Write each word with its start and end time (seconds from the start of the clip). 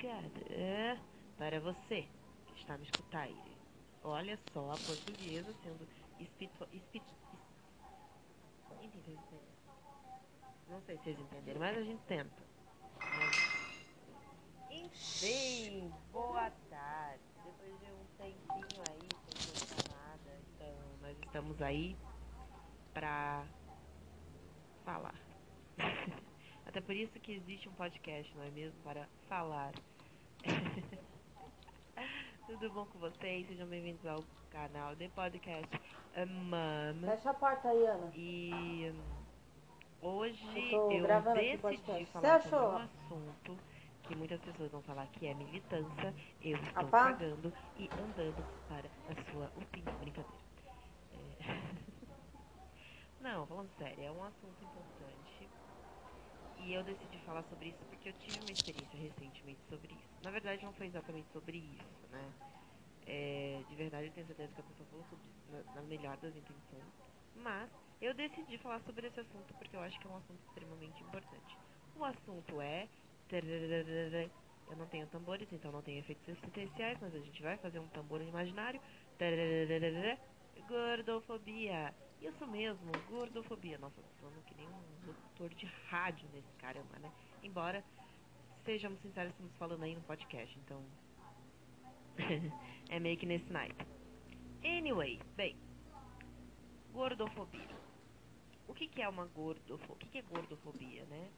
dedicada 0.00 0.98
para 1.36 1.60
você 1.60 2.08
que 2.46 2.60
está 2.60 2.76
me 2.78 2.84
escutando. 2.84 3.36
Olha 4.02 4.38
só 4.52 4.70
a 4.70 4.76
portuguesa 4.78 5.54
sendo 5.62 5.86
espito, 6.18 6.66
espit, 6.72 7.04
Não 10.68 10.80
sei 10.82 10.96
se 10.96 11.02
vocês 11.04 11.18
entenderam, 11.18 11.60
mas 11.60 11.76
a 11.76 11.82
gente 11.82 12.02
tenta. 12.04 12.42
Enfim, 14.70 15.92
boa 16.12 16.50
tarde. 16.70 17.22
Depois 17.44 17.80
de 17.80 17.92
um 17.92 18.04
tempinho 18.16 18.82
aí 18.88 19.08
sem 19.26 19.94
nada, 19.94 20.40
então 20.54 20.98
nós 21.02 21.18
estamos 21.18 21.60
aí 21.60 21.96
pra 22.94 23.44
falar. 24.84 25.14
Até 26.64 26.80
por 26.80 26.94
isso 26.94 27.18
que 27.18 27.32
existe 27.32 27.68
um 27.68 27.72
podcast, 27.72 28.34
não 28.36 28.44
é 28.44 28.50
mesmo? 28.50 28.80
Para 28.82 29.08
falar. 29.28 29.74
Tudo 32.46 32.70
bom 32.70 32.86
com 32.86 32.98
vocês? 32.98 33.46
Sejam 33.46 33.66
bem-vindos 33.66 34.04
ao 34.06 34.24
canal 34.50 34.96
The 34.96 35.08
Podcast 35.08 35.68
Mama. 36.48 37.08
Fecha 37.08 37.28
a 37.30 37.34
porta 37.34 37.68
aí, 37.68 37.86
Ana. 37.86 38.10
E 38.14 38.90
hoje 40.00 40.72
eu, 40.72 40.90
eu 40.90 41.06
decidi 41.58 42.06
falar 42.06 42.40
sobre 42.42 42.58
um 42.58 42.76
assunto 42.78 43.58
que 44.04 44.16
muitas 44.16 44.40
pessoas 44.40 44.70
vão 44.70 44.80
falar 44.82 45.06
que 45.08 45.26
é 45.26 45.34
militância. 45.34 46.14
Eu 46.42 46.56
estou 46.56 46.86
Apá? 46.86 47.10
pagando 47.10 47.52
e 47.78 47.88
andando 47.92 48.42
para 48.68 48.88
a 49.10 49.14
sua 49.30 49.50
opinião. 49.56 49.94
Brincadeira. 49.98 50.38
É... 51.40 51.90
Não, 53.20 53.46
falando 53.46 53.68
sério, 53.76 54.02
é 54.04 54.10
um 54.10 54.24
assunto 54.24 54.64
importante. 54.64 54.99
E 56.60 56.74
eu 56.74 56.82
decidi 56.84 57.18
falar 57.24 57.42
sobre 57.44 57.70
isso 57.70 57.82
porque 57.88 58.10
eu 58.10 58.12
tive 58.12 58.38
uma 58.38 58.52
experiência 58.52 58.98
recentemente 58.98 59.60
sobre 59.68 59.94
isso. 59.94 60.22
Na 60.22 60.30
verdade, 60.30 60.62
não 60.62 60.72
foi 60.74 60.88
exatamente 60.88 61.26
sobre 61.32 61.56
isso, 61.56 62.06
né? 62.12 62.32
É, 63.06 63.62
de 63.66 63.74
verdade, 63.76 64.08
eu 64.08 64.12
tenho 64.12 64.26
certeza 64.26 64.52
que 64.52 64.60
a 64.60 64.64
pessoa 64.64 64.86
falou 64.90 65.04
sobre 65.08 65.24
isso 65.30 65.50
na, 65.50 65.74
na 65.74 65.82
melhor 65.88 66.18
das 66.18 66.36
intenções. 66.36 66.84
Mas 67.34 67.70
eu 68.02 68.12
decidi 68.12 68.58
falar 68.58 68.78
sobre 68.80 69.06
esse 69.06 69.18
assunto 69.20 69.54
porque 69.54 69.74
eu 69.74 69.80
acho 69.80 69.98
que 69.98 70.06
é 70.06 70.10
um 70.10 70.16
assunto 70.16 70.40
extremamente 70.48 71.02
importante. 71.02 71.56
O 71.96 72.04
assunto 72.04 72.60
é. 72.60 72.86
Eu 74.70 74.76
não 74.76 74.86
tenho 74.86 75.06
tambores, 75.06 75.48
então 75.52 75.72
não 75.72 75.82
tenho 75.82 76.00
efeitos 76.00 76.28
especiais, 76.28 76.98
mas 77.00 77.14
a 77.14 77.18
gente 77.20 77.42
vai 77.42 77.56
fazer 77.56 77.78
um 77.78 77.88
tambor 77.88 78.20
imaginário. 78.20 78.80
Gordofobia. 80.68 81.94
Isso 82.20 82.46
mesmo, 82.46 82.92
gordofobia. 83.08 83.78
Nossa, 83.78 84.00
tô 84.02 84.08
falando 84.20 84.44
que 84.44 84.54
nem 84.54 84.68
um 84.68 85.06
locutor 85.06 85.48
de 85.54 85.66
rádio 85.88 86.28
nesse 86.32 86.52
caramba, 86.58 86.98
né? 86.98 87.10
Embora, 87.42 87.82
sejamos 88.64 89.00
sinceros, 89.00 89.32
estamos 89.32 89.56
falando 89.56 89.82
aí 89.82 89.94
no 89.94 90.02
podcast, 90.02 90.58
então. 90.58 90.84
é 92.90 93.00
meio 93.00 93.16
que 93.16 93.24
nesse 93.24 93.50
naipe. 93.50 93.86
Anyway, 94.62 95.18
bem. 95.34 95.56
Gordofobia. 96.92 97.80
O 98.68 98.74
que, 98.74 98.86
que 98.86 99.00
é 99.00 99.08
uma 99.08 99.24
gordofobia? 99.26 99.94
O 99.94 99.96
que, 99.96 100.08
que 100.08 100.18
é 100.18 100.22
gordofobia, 100.22 101.04
né? 101.06 101.30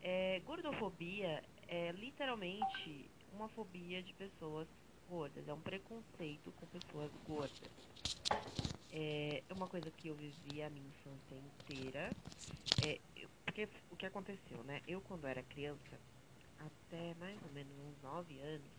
É, 0.00 0.40
gordofobia 0.40 1.42
é 1.66 1.90
literalmente 1.92 3.10
uma 3.32 3.48
fobia 3.48 4.02
de 4.02 4.12
pessoas 4.14 4.68
gordas. 5.08 5.48
É 5.48 5.52
um 5.52 5.60
preconceito 5.60 6.52
com 6.52 6.66
pessoas 6.66 7.10
gordas. 7.26 8.73
É 8.96 9.44
uma 9.52 9.68
coisa 9.68 9.90
que 9.90 10.06
eu 10.08 10.14
vivi 10.16 10.62
a 10.62 10.70
minha 10.70 10.88
infância 10.88 11.34
inteira. 11.36 12.16
É, 12.80 13.00
porque 13.44 13.68
o 13.90 13.96
que 13.96 14.06
aconteceu, 14.06 14.64
né? 14.64 14.82
Eu, 14.86 15.02
quando 15.02 15.26
era 15.26 15.44
criança, 15.44 16.02
até 16.58 17.14
mais 17.14 17.42
ou 17.42 17.50
menos 17.50 17.78
uns 17.78 18.00
9 18.00 18.40
anos, 18.40 18.74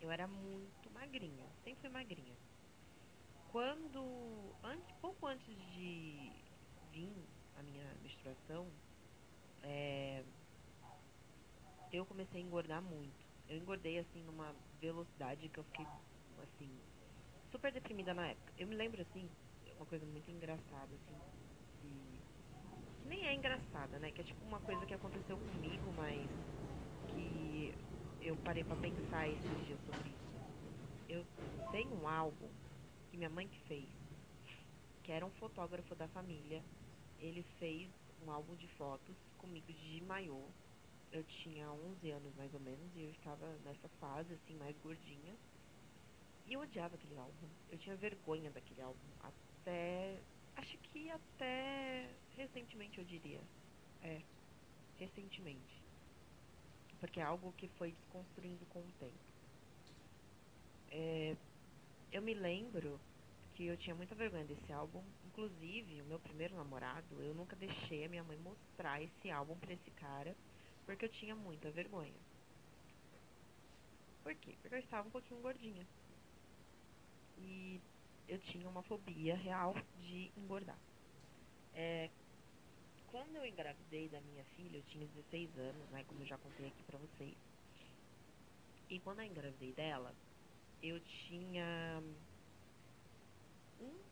eu 0.00 0.10
era 0.10 0.28
muito 0.28 0.90
magrinha. 0.90 1.56
Sempre 1.64 1.80
fui 1.82 1.90
magrinha. 1.90 2.40
Quando, 3.44 4.58
antes, 4.62 4.92
pouco 5.00 5.26
antes 5.26 5.46
de 5.56 6.44
vir 6.80 7.34
a 7.52 7.62
minha 7.62 7.98
menstruação, 7.98 8.80
é, 9.62 10.24
eu 11.90 12.06
comecei 12.06 12.40
a 12.40 12.44
engordar 12.44 12.82
muito. 12.82 13.26
Eu 13.46 13.56
engordei, 13.56 13.98
assim, 13.98 14.22
numa 14.22 14.54
velocidade 14.72 15.48
que 15.48 15.58
eu 15.58 15.64
fiquei, 15.64 15.86
assim, 16.36 16.84
super 17.50 17.72
deprimida 17.72 18.14
na 18.14 18.28
época. 18.28 18.52
Eu 18.56 18.66
me 18.68 18.76
lembro, 18.76 19.00
assim, 19.02 19.30
uma 19.76 19.86
coisa 19.86 20.06
muito 20.06 20.30
engraçada, 20.30 20.94
assim, 20.94 21.22
que, 21.80 22.24
que 23.00 23.08
nem 23.08 23.26
é 23.26 23.34
engraçada, 23.34 23.98
né? 23.98 24.12
Que 24.12 24.22
é 24.22 24.24
tipo 24.24 24.46
uma 24.46 24.60
coisa 24.60 24.86
que 24.86 24.94
aconteceu 24.94 25.38
comigo, 25.38 25.92
mas 25.92 26.32
que 27.08 27.74
eu 28.20 28.36
parei 28.38 28.64
pra 28.64 28.76
pensar 28.76 29.28
esses 29.28 29.60
dias 29.64 29.80
sobre 29.82 30.10
isso. 30.10 30.42
Eu 31.08 31.26
tenho 31.70 31.94
um 31.94 32.08
álbum 32.08 32.54
que 33.08 33.16
minha 33.18 33.30
mãe 33.30 33.48
que 33.48 33.58
fez, 33.66 33.90
que 35.02 35.12
era 35.12 35.26
um 35.26 35.30
fotógrafo 35.32 35.94
da 35.94 36.08
família. 36.08 36.64
Ele 37.18 37.42
fez 37.58 37.92
um 38.20 38.30
álbum 38.30 38.54
de 38.56 38.68
fotos 38.68 39.16
comigo 39.36 39.72
de 39.72 40.00
maiô. 40.02 40.54
Eu 41.10 41.24
tinha 41.24 41.72
11 41.72 42.10
anos 42.10 42.34
mais 42.34 42.52
ou 42.54 42.60
menos 42.60 42.94
e 42.94 43.02
eu 43.02 43.10
estava 43.10 43.58
nessa 43.58 43.88
fase 44.00 44.34
assim 44.34 44.54
mais 44.56 44.76
gordinha. 44.78 45.38
E 46.48 46.54
eu 46.54 46.60
odiava 46.60 46.94
aquele 46.94 47.18
álbum. 47.18 47.46
Eu 47.70 47.78
tinha 47.78 47.94
vergonha 47.94 48.50
daquele 48.50 48.80
álbum. 48.80 48.98
Até. 49.20 50.18
Acho 50.56 50.78
que 50.78 51.10
até 51.10 52.08
recentemente 52.36 52.98
eu 52.98 53.04
diria. 53.04 53.40
É. 54.02 54.22
Recentemente. 54.98 55.84
Porque 56.98 57.20
é 57.20 57.22
algo 57.22 57.52
que 57.52 57.68
foi 57.68 57.92
desconstruindo 57.92 58.64
com 58.66 58.80
o 58.80 58.92
tempo. 58.92 59.28
É, 60.90 61.36
eu 62.10 62.22
me 62.22 62.32
lembro 62.32 62.98
que 63.54 63.66
eu 63.66 63.76
tinha 63.76 63.94
muita 63.94 64.14
vergonha 64.14 64.46
desse 64.46 64.72
álbum. 64.72 65.02
Inclusive, 65.26 66.00
o 66.00 66.06
meu 66.06 66.18
primeiro 66.18 66.56
namorado, 66.56 67.22
eu 67.22 67.34
nunca 67.34 67.54
deixei 67.56 68.04
a 68.06 68.08
minha 68.08 68.24
mãe 68.24 68.38
mostrar 68.38 69.02
esse 69.02 69.30
álbum 69.30 69.58
pra 69.58 69.74
esse 69.74 69.90
cara, 69.90 70.34
porque 70.86 71.04
eu 71.04 71.08
tinha 71.10 71.36
muita 71.36 71.70
vergonha. 71.70 72.14
Por 74.22 74.34
quê? 74.36 74.56
Porque 74.60 74.74
eu 74.74 74.78
estava 74.78 75.06
um 75.08 75.10
pouquinho 75.10 75.40
gordinha. 75.42 75.86
E 77.40 77.80
eu 78.26 78.38
tinha 78.38 78.68
uma 78.68 78.82
fobia 78.82 79.36
real 79.36 79.74
de 79.96 80.32
engordar. 80.36 80.78
É, 81.72 82.10
quando 83.06 83.36
eu 83.36 83.46
engravidei 83.46 84.08
da 84.08 84.20
minha 84.20 84.44
filha, 84.44 84.78
eu 84.78 84.82
tinha 84.82 85.06
16 85.06 85.56
anos, 85.56 85.88
né, 85.90 86.04
como 86.04 86.20
eu 86.22 86.26
já 86.26 86.36
contei 86.38 86.66
aqui 86.68 86.82
pra 86.82 86.98
vocês. 86.98 87.36
E 88.90 89.00
quando 89.00 89.20
eu 89.20 89.26
engravidei 89.26 89.72
dela, 89.72 90.12
eu 90.82 91.00
tinha 91.00 92.02
um 93.80 94.04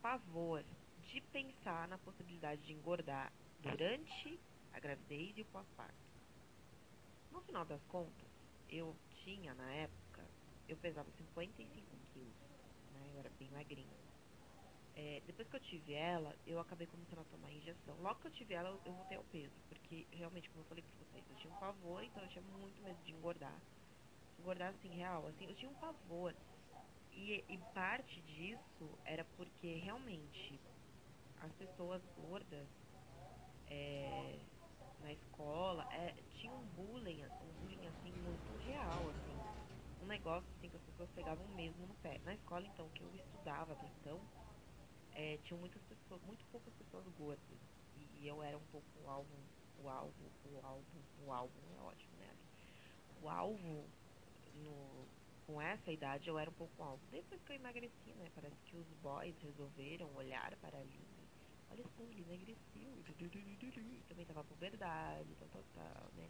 pavor 0.00 0.64
de 0.96 1.20
pensar 1.20 1.88
na 1.88 1.98
possibilidade 1.98 2.62
de 2.62 2.72
engordar 2.72 3.32
durante 3.58 4.40
a 4.72 4.80
gravidez 4.80 5.36
e 5.36 5.42
o 5.42 5.46
pós-parto. 5.46 5.98
No 7.30 7.40
final 7.42 7.64
das 7.64 7.82
contas, 7.84 8.30
eu 8.68 8.96
tinha 9.24 9.54
na 9.54 9.72
época, 9.72 10.22
eu 10.68 10.76
pesava 10.76 11.10
55 11.10 11.96
quilos 12.12 12.49
era 13.20 13.30
bem 13.30 13.50
magrinha. 13.50 14.00
É, 14.94 15.20
depois 15.22 15.48
que 15.48 15.56
eu 15.56 15.60
tive 15.60 15.92
ela, 15.94 16.38
eu 16.46 16.58
acabei 16.60 16.86
começando 16.86 17.20
a 17.20 17.24
tomar 17.24 17.52
injeção. 17.52 18.00
Logo 18.00 18.20
que 18.20 18.26
eu 18.28 18.32
tive 18.32 18.54
ela, 18.54 18.80
eu 18.84 18.94
voltei 18.94 19.16
ao 19.16 19.24
peso. 19.24 19.62
Porque, 19.68 20.08
realmente, 20.12 20.50
como 20.50 20.62
eu 20.62 20.66
falei 20.68 20.82
pra 20.82 20.94
vocês, 20.96 21.24
eu 21.28 21.36
tinha 21.36 21.50
um 21.50 21.56
pavor, 21.56 22.02
então 22.04 22.22
eu 22.22 22.28
tinha 22.28 22.42
muito 22.42 22.82
medo 22.82 23.02
de 23.02 23.12
engordar. 23.12 23.64
Engordar, 24.38 24.70
assim, 24.70 24.88
real. 24.94 25.26
Assim, 25.26 25.46
eu 25.46 25.54
tinha 25.54 25.70
um 25.70 25.76
pavor. 25.76 26.36
E, 27.12 27.44
e 27.48 27.58
parte 27.72 28.22
disso 28.22 28.98
era 29.04 29.24
porque, 29.24 29.76
realmente, 29.76 30.62
as 31.36 31.54
pessoas 31.54 32.06
gordas 32.06 32.70
é, 33.66 34.46
na 34.98 35.12
escola 35.12 35.86
é, 35.90 36.22
tinha 36.30 36.52
um 36.52 36.66
bullying, 36.66 37.24
um 37.40 37.52
bullying, 37.54 37.86
assim, 37.86 38.12
muito 38.12 38.56
real, 38.56 39.08
assim 39.08 39.29
negócio 40.10 40.50
assim 40.58 40.68
que 40.68 40.76
as 40.76 40.82
pessoas 40.82 41.08
pegavam 41.10 41.46
mesmo 41.54 41.86
no 41.86 41.94
pé. 42.02 42.18
Na 42.24 42.34
escola, 42.34 42.66
então, 42.66 42.88
que 42.90 43.02
eu 43.02 43.14
estudava 43.14 43.72
até 43.72 43.86
então, 43.86 44.20
é, 45.14 45.38
tinham 45.44 45.58
muitas 45.58 45.80
pessoas, 45.82 46.20
muito 46.26 46.44
poucas 46.50 46.74
pessoas 46.74 47.06
gordas. 47.16 47.58
E, 47.96 48.24
e, 48.24 48.28
eu 48.28 48.42
era 48.42 48.56
um 48.58 48.66
pouco 48.72 48.86
o 49.04 49.08
alvo, 49.08 49.28
o 49.78 49.88
alvo, 49.88 50.12
o 50.44 50.66
alvo, 50.66 50.84
o 51.24 51.32
alvo, 51.32 51.54
é 51.76 51.80
ótimo, 51.80 52.16
né? 52.18 52.30
O 53.22 53.28
alvo, 53.28 53.84
no, 54.54 55.06
com 55.46 55.60
essa 55.62 55.92
idade, 55.92 56.28
eu 56.28 56.38
era 56.38 56.50
um 56.50 56.54
pouco 56.54 56.82
alvo. 56.82 57.00
Depois 57.10 57.40
que 57.42 57.52
eu 57.52 57.56
emagreci, 57.56 58.12
né? 58.18 58.28
Parece 58.34 58.56
que 58.66 58.76
os 58.76 58.86
boys 59.02 59.34
resolveram 59.40 60.10
olhar 60.16 60.56
para 60.56 60.76
a 60.76 60.80
Aline. 60.80 61.28
Olha 61.70 61.84
só, 61.96 62.02
ele 62.02 62.22
emagreceu. 62.22 62.90
Também 64.08 64.26
tava 64.26 64.42
com 64.42 64.54
verdade, 64.56 65.28
tal, 65.38 65.48
tal, 65.48 65.64
tal, 65.74 66.10
né? 66.16 66.28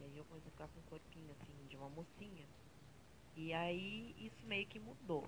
E 0.00 0.04
aí 0.04 0.16
eu 0.16 0.24
comecei 0.24 0.48
a 0.48 0.52
ficar 0.52 0.68
com 0.68 0.80
um 0.80 0.82
corpinho 0.84 1.30
assim 1.32 1.66
de 1.68 1.76
uma 1.76 1.88
mocinha. 1.90 2.46
E 3.36 3.52
aí 3.52 4.14
isso 4.18 4.46
meio 4.46 4.66
que 4.66 4.78
mudou. 4.78 5.24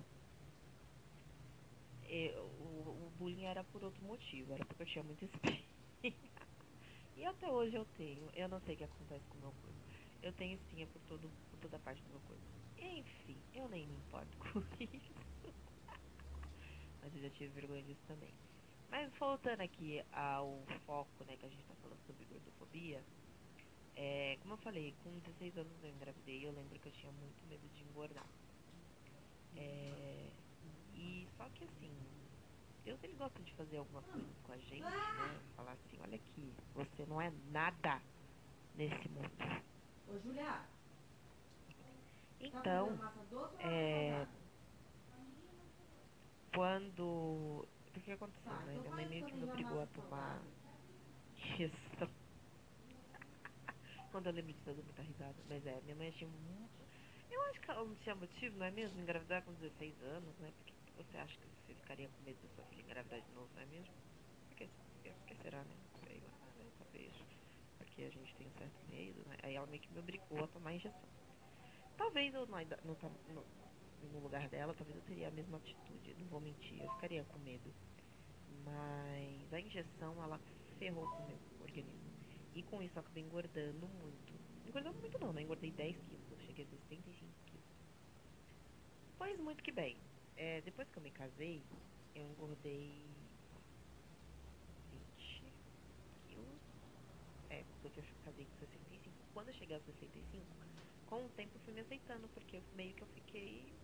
Eu, 2.04 2.44
o, 2.44 3.06
o 3.06 3.10
bullying 3.19 3.44
era 3.44 3.64
por 3.64 3.82
outro 3.82 4.04
motivo, 4.04 4.52
era 4.52 4.64
porque 4.64 4.82
eu 4.82 4.87
tinha 4.87 5.04
muita 5.04 5.25
espinha. 5.26 5.64
e 7.16 7.25
até 7.25 7.50
hoje 7.50 7.75
eu 7.76 7.84
tenho, 7.96 8.28
eu 8.34 8.49
não 8.49 8.60
sei 8.60 8.75
o 8.75 8.78
que 8.78 8.84
acontece 8.84 9.26
com 9.28 9.38
o 9.38 9.40
meu 9.40 9.52
corpo. 9.52 9.76
eu 10.22 10.32
tenho 10.32 10.54
espinha 10.56 10.87
por, 10.87 11.00
todo, 11.02 11.31
por 11.50 11.58
toda 11.58 11.78
parte 11.78 12.02
do 12.04 12.10
meu 12.10 12.20
corpo. 12.22 12.43
Enfim, 12.78 13.43
eu 13.54 13.69
nem 13.69 13.87
me 13.87 13.96
importo 13.96 14.37
com 14.38 14.60
isso. 14.81 15.14
Mas 17.00 17.14
eu 17.14 17.22
já 17.22 17.31
tive 17.31 17.52
vergonha 17.52 17.82
disso 17.82 18.02
também. 18.06 18.34
Mas 18.88 19.12
voltando 19.19 19.60
aqui 19.62 20.04
ao 20.12 20.64
foco, 20.87 21.25
né, 21.25 21.37
que 21.37 21.46
a 21.46 21.49
gente 21.49 21.64
tá 21.64 21.75
falando 21.76 22.00
sobre 22.06 22.25
gordofobia, 22.26 23.02
é, 23.96 24.38
como 24.40 24.54
eu 24.54 24.58
falei, 24.58 24.94
com 25.02 25.10
16 25.18 25.58
anos 25.58 25.72
eu 25.82 25.90
engravidei, 25.90 26.46
eu 26.46 26.52
lembro 26.52 26.78
que 26.78 26.88
eu 26.88 26.92
tinha 26.92 27.12
muito 27.12 27.46
medo 27.48 27.68
de 27.74 27.82
engordar. 27.82 28.26
É, 29.56 30.30
e 30.94 31.28
só 31.36 31.44
que 31.50 31.64
assim, 31.64 31.92
Deus 32.84 33.02
ele 33.02 33.14
gosta 33.14 33.40
de 33.42 33.52
fazer 33.54 33.76
algumas 33.76 34.04
coisas 34.06 34.36
com 34.44 34.52
a 34.52 34.56
gente, 34.56 34.82
né? 34.82 35.40
Falar 35.56 35.72
assim, 35.72 35.98
olha 36.00 36.16
aqui, 36.16 36.52
você 36.74 37.06
não 37.06 37.20
é 37.20 37.32
nada 37.50 38.00
nesse 38.74 39.08
mundo. 39.08 39.30
Ô, 40.08 40.18
Julia. 40.18 40.62
Então, 42.40 42.98
é, 43.60 44.26
quando. 46.54 47.66
O 47.94 48.00
que 48.00 48.10
aconteceu, 48.10 48.52
né? 48.52 48.78
Minha 48.80 48.90
mãe 48.90 49.08
meio 49.08 49.26
que 49.26 49.34
me 49.34 49.44
obrigou 49.44 49.82
a 49.82 49.86
tomar 49.86 50.42
injeção. 51.36 52.21
Quando 54.12 54.26
eu 54.26 54.32
lembro 54.32 54.53
disso, 54.53 54.69
eu 54.69 54.75
dou 54.75 54.85
muita 54.85 55.03
risada. 55.03 55.35
Mas 55.49 55.67
é, 55.67 55.81
minha 55.81 55.97
mãe 55.97 56.11
tinha 56.12 56.29
muito. 56.29 56.70
Eu 57.31 57.41
acho 57.49 57.61
que 57.61 57.70
ela 57.70 57.85
não 57.85 57.97
tinha 57.97 58.14
motivo, 58.14 58.59
não 58.59 58.67
é 58.67 58.70
mesmo? 58.70 59.00
Engravidar 59.00 59.43
com 59.43 59.53
16 59.55 60.03
anos, 60.03 60.37
né? 60.38 60.53
Porque 60.59 60.73
você 61.03 61.17
acha 61.17 61.35
que 61.35 61.47
você 61.67 61.75
ficaria 61.75 62.09
com 62.09 62.23
medo 62.23 62.38
da 62.43 62.55
sua 62.55 62.64
filha 62.67 62.82
engravidar 62.82 63.20
de 63.20 63.32
novo, 63.32 63.49
não 63.55 63.62
é 63.62 63.67
mesmo? 63.67 63.94
Porque, 64.49 64.69
porque 65.03 65.35
será, 65.43 65.64
né? 65.64 65.76
Sei 66.06 66.20
lá, 66.20 66.29
né? 66.59 66.70
Talvez. 66.79 67.12
Porque 67.79 68.03
a 68.03 68.11
gente 68.11 68.35
tem 68.37 68.47
um 68.47 68.59
certo 68.59 68.87
medo, 68.91 69.29
né? 69.29 69.37
Aí 69.43 69.55
ela 69.55 69.67
meio 69.67 69.82
que 69.82 69.93
me 69.93 69.99
obrigou 69.99 70.44
a 70.44 70.47
tomar 70.49 70.75
injeção. 70.75 71.09
Talvez 71.97 72.35
eu 72.35 72.47
não, 72.47 72.59
não, 72.85 72.97
não 73.35 73.44
no 74.12 74.20
lugar 74.20 74.49
dela, 74.49 74.75
talvez 74.75 74.97
eu 74.97 75.05
teria 75.05 75.29
a 75.29 75.31
mesma 75.31 75.56
atitude, 75.56 76.14
não 76.19 76.26
vou 76.26 76.41
mentir, 76.41 76.82
eu 76.82 76.91
ficaria 76.94 77.25
com 77.25 77.38
medo. 77.38 77.73
Mas 78.64 79.53
a 79.53 79.61
injeção, 79.61 80.23
ela 80.23 80.38
ferrou 80.79 81.06
com 81.09 81.23
o 81.23 81.26
meu 81.29 81.38
organismo. 81.61 82.01
E 82.54 82.62
com 82.62 82.82
isso 82.82 82.99
eu 82.99 83.00
acabei 83.00 83.22
engordando 83.22 83.88
muito. 83.88 84.40
Engordando 84.64 84.99
muito 85.00 85.19
não, 85.20 85.32
né? 85.32 85.43
Engordei 85.43 85.70
10 85.72 86.00
quilos, 86.02 86.31
eu 86.31 86.38
cheguei 86.38 86.64
a 86.64 86.69
65 86.69 87.43
quilos. 87.46 87.69
Pois 89.16 89.38
muito 89.38 89.62
que 89.62 89.72
bem. 89.72 90.06
É, 90.37 90.60
depois 90.62 90.88
que 90.90 90.99
eu 90.99 91.02
me 91.02 91.10
casei, 91.10 91.70
eu 92.14 92.26
engordei 92.26 93.31
20 94.84 95.56
quilos. 96.26 96.62
É, 97.49 97.64
porque 97.81 98.00
eu 98.00 98.04
casei 98.20 98.46
com 98.46 98.56
65. 98.56 99.28
Quando 99.32 99.49
eu 99.49 99.54
cheguei 99.54 99.76
aos 99.76 99.84
65, 99.84 100.58
com 101.04 101.26
o 101.26 101.31
tempo 101.31 101.56
eu 101.56 101.60
fui 101.60 101.72
me 101.72 101.81
aceitando, 101.81 102.28
porque 102.31 102.64
meio 102.72 102.94
que 102.94 103.02
eu 103.02 103.06
fiquei 103.08 103.82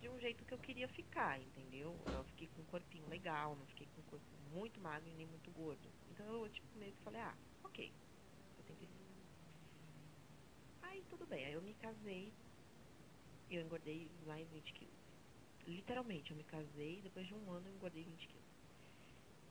de 0.00 0.08
um 0.08 0.18
jeito 0.20 0.44
que 0.46 0.54
eu 0.54 0.58
queria 0.58 0.88
ficar, 0.88 1.40
entendeu? 1.40 2.04
Eu 2.08 2.24
fiquei 2.24 2.48
com 2.48 2.62
um 2.62 2.66
corpinho 2.66 3.06
legal, 3.08 3.56
não 3.56 3.66
fiquei 3.66 3.86
com 3.88 4.00
um 4.00 4.04
corpo 4.04 4.36
muito 4.36 4.80
magro 4.80 5.08
e 5.08 5.14
nem 5.14 5.26
muito 5.26 5.50
gordo. 5.52 5.94
Então 6.08 6.26
eu, 6.44 6.50
tipo, 6.50 6.76
meio 6.78 6.94
que 6.94 7.02
falei, 7.02 7.20
ah, 7.20 7.38
ok, 7.62 7.94
75. 8.56 9.04
Aí 10.82 11.04
tudo 11.04 11.26
bem, 11.26 11.46
aí 11.46 11.52
eu 11.52 11.62
me 11.62 11.74
casei 11.74 12.36
eu 13.50 13.60
engordei 13.62 14.08
mais 14.24 14.48
20 14.48 14.72
quilos. 14.72 15.00
Literalmente, 15.66 16.30
eu 16.30 16.36
me 16.36 16.44
casei 16.44 17.02
depois 17.02 17.26
de 17.26 17.34
um 17.34 17.50
ano 17.50 17.68
eu 17.68 17.74
engordei 17.74 18.04
20 18.04 18.26
quilos. 18.28 18.48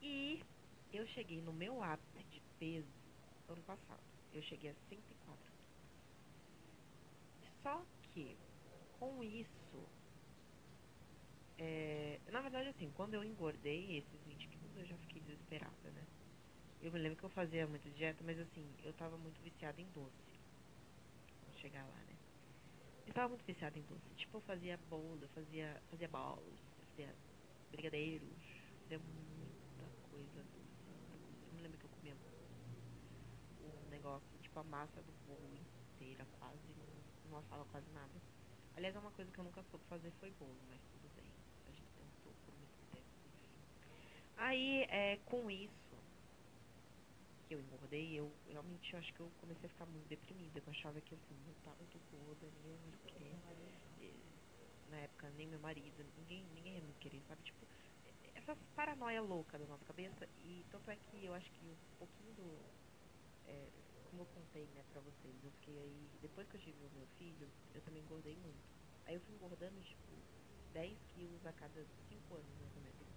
E 0.01 0.43
eu 0.91 1.05
cheguei 1.07 1.41
no 1.41 1.53
meu 1.53 1.83
ápice 1.83 2.23
de 2.25 2.41
peso 2.57 3.15
ano 3.47 3.63
passado. 3.63 4.03
Eu 4.31 4.41
cheguei 4.41 4.69
a 4.71 4.75
104 4.89 5.53
quilos. 5.53 5.77
Só 7.61 7.85
que, 8.03 8.39
com 8.91 9.23
isso, 9.23 9.91
é, 11.57 12.21
na 12.31 12.41
verdade, 12.41 12.69
assim, 12.69 12.91
quando 12.91 13.13
eu 13.15 13.23
engordei 13.23 13.97
esses 13.97 14.23
20 14.23 14.47
quilos, 14.49 14.75
eu 14.75 14.85
já 14.85 14.97
fiquei 14.99 15.21
desesperada, 15.21 15.91
né? 15.91 16.07
Eu 16.87 16.91
me 16.93 16.99
lembro 16.99 17.17
que 17.17 17.25
eu 17.25 17.29
fazia 17.29 17.67
muita 17.67 17.91
dieta, 17.91 18.23
mas 18.23 18.39
assim, 18.39 18.73
eu 18.79 18.93
tava 18.93 19.17
muito 19.17 19.43
viciada 19.43 19.81
em 19.81 19.91
doce. 19.91 20.39
Vou 21.45 21.53
chegar 21.55 21.85
lá, 21.87 22.05
né? 22.05 22.17
Eu 23.05 23.13
tava 23.13 23.29
muito 23.29 23.45
viciada 23.45 23.77
em 23.79 23.85
doce. 23.85 24.15
Tipo, 24.15 24.37
eu 24.37 24.41
fazia 24.41 24.77
bolo, 24.77 25.27
fazia, 25.29 25.83
fazia 25.89 26.07
bolos, 26.07 26.61
fazia 26.77 27.19
brigadeiros, 27.69 28.43
fazia 28.83 28.99
muita 28.99 29.91
coisa 30.01 30.43
doce. 30.45 31.03
Eu 31.49 31.55
me 31.55 31.61
lembro 31.61 31.77
que 31.79 31.85
eu 31.85 31.89
comia 31.89 32.17
um 33.59 33.87
negócio, 33.87 34.39
tipo, 34.39 34.59
a 34.59 34.63
massa 34.63 35.01
do 35.03 35.13
bolo 35.13 35.55
inteira, 35.55 36.25
quase, 36.31 36.73
não, 37.23 37.37
assava 37.37 37.65
quase 37.65 37.89
nada. 37.91 38.21
Aliás, 38.75 38.95
é 38.95 38.99
uma 38.99 39.11
coisa 39.11 39.31
que 39.31 39.39
eu 39.39 39.43
nunca 39.43 39.63
soube 39.63 39.85
fazer 39.85 40.11
foi 40.11 40.31
bolo, 40.31 40.61
mas 40.63 40.81
Aí, 44.35 44.83
é, 44.89 45.17
com 45.25 45.49
isso 45.49 45.86
que 47.47 47.55
eu 47.55 47.61
engordei, 47.61 48.13
eu 48.19 48.37
realmente 48.45 48.95
acho 48.95 49.13
que 49.13 49.21
eu 49.21 49.31
comecei 49.37 49.67
a 49.67 49.69
ficar 49.69 49.85
muito 49.85 50.07
deprimida. 50.07 50.59
Eu 50.59 50.69
achava 50.69 50.99
que 51.01 51.15
assim, 51.15 51.35
eu 51.47 51.55
tava 51.63 51.77
muito 51.77 51.99
gorda, 52.11 52.45
ninguém 52.51 52.77
me 52.79 52.91
querer. 53.07 53.35
Na 54.89 54.97
época, 54.97 55.29
nem 55.31 55.47
meu 55.47 55.59
marido, 55.59 56.03
ninguém, 56.17 56.43
ninguém 56.45 56.75
ia 56.75 56.81
me 56.81 56.93
querer, 56.95 57.21
sabe? 57.27 57.41
Tipo, 57.43 57.67
essas 58.35 58.57
paranoia 58.75 59.21
louca 59.21 59.57
da 59.57 59.65
nossa 59.65 59.85
cabeça. 59.85 60.27
E 60.37 60.65
tanto 60.69 60.89
é 60.91 60.97
que 60.97 61.23
eu 61.25 61.33
acho 61.33 61.51
que 61.53 61.65
um 61.65 61.77
pouquinho 61.97 62.33
do. 62.33 62.65
É, 63.45 63.71
como 64.03 64.21
eu 64.23 64.25
contei, 64.27 64.67
né, 64.67 64.83
pra 64.83 65.01
vocês, 65.01 65.43
eu 65.43 65.51
fiquei 65.53 65.79
aí. 65.79 66.09
Depois 66.21 66.47
que 66.49 66.55
eu 66.57 66.61
tive 66.61 66.83
o 66.85 66.89
meu 66.91 67.07
filho, 67.17 67.51
eu 67.73 67.81
também 67.81 68.03
engordei 68.03 68.35
muito. 68.35 68.67
Aí 69.05 69.15
eu 69.15 69.21
fui 69.21 69.33
engordando, 69.35 69.81
tipo, 69.83 70.25
10 70.73 70.97
quilos 71.13 71.45
a 71.45 71.53
cada 71.53 71.85
5 72.09 72.35
anos, 72.35 72.57
mais 72.59 72.75
ou 72.75 72.81
menos. 72.81 73.07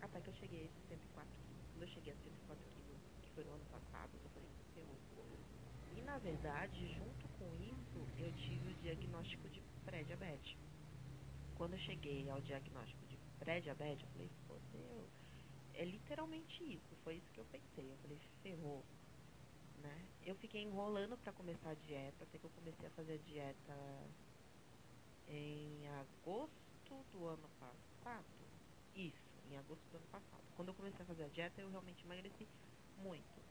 Até 0.00 0.20
que 0.20 0.28
eu 0.30 0.34
cheguei 0.34 0.62
a 0.62 0.64
esses 0.66 0.84
104 0.86 1.38
quilos. 1.46 1.66
Quando 1.72 1.82
eu 1.82 1.88
cheguei 1.88 2.12
a 2.12 2.16
104 2.16 2.66
quilos, 2.70 2.87
foi 3.38 3.44
no 3.44 3.54
ano 3.54 3.64
passado, 3.66 4.10
falei, 4.34 4.50
ferrou. 4.74 4.96
E 5.96 6.02
na 6.02 6.18
verdade, 6.18 6.92
junto 6.94 7.28
com 7.38 7.54
isso, 7.62 8.08
eu 8.18 8.32
tive 8.32 8.72
o 8.72 8.74
diagnóstico 8.82 9.48
de 9.48 9.62
pré-diabetes. 9.84 10.56
Quando 11.56 11.74
eu 11.74 11.78
cheguei 11.78 12.28
ao 12.28 12.40
diagnóstico 12.40 13.06
de 13.06 13.16
pré-diabetes, 13.38 14.02
eu 14.02 14.10
falei, 14.10 14.30
fodeu. 14.48 15.08
É 15.74 15.84
literalmente 15.84 16.64
isso, 16.64 16.96
foi 17.04 17.14
isso 17.14 17.30
que 17.32 17.38
eu 17.38 17.44
pensei. 17.44 17.92
Eu 17.92 17.96
falei, 17.98 18.18
ferrou. 18.42 18.84
Né? 19.84 20.08
Eu 20.26 20.34
fiquei 20.34 20.62
enrolando 20.62 21.16
para 21.18 21.32
começar 21.32 21.70
a 21.70 21.74
dieta, 21.74 22.24
até 22.24 22.38
que 22.38 22.44
eu 22.44 22.50
comecei 22.50 22.88
a 22.88 22.90
fazer 22.90 23.14
a 23.14 23.18
dieta 23.18 23.76
em 25.28 25.86
agosto 26.00 27.04
do 27.12 27.24
ano 27.28 27.48
passado. 27.60 28.26
Isso 28.96 29.28
em 29.48 29.56
agosto 29.56 29.82
do 29.92 29.96
ano 29.96 30.06
passado. 30.10 30.42
Quando 30.56 30.68
eu 30.68 30.74
comecei 30.74 31.02
a 31.02 31.06
fazer 31.06 31.22
a 31.22 31.28
dieta, 31.28 31.60
eu 31.60 31.70
realmente 31.70 32.04
emagreci 32.04 32.48
muito. 32.98 33.48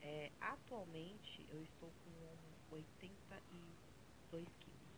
É, 0.00 0.36
atualmente, 0.40 1.46
eu 1.48 1.62
estou 1.62 1.94
com 1.94 2.60
82 2.70 4.56
quilos. 4.56 4.92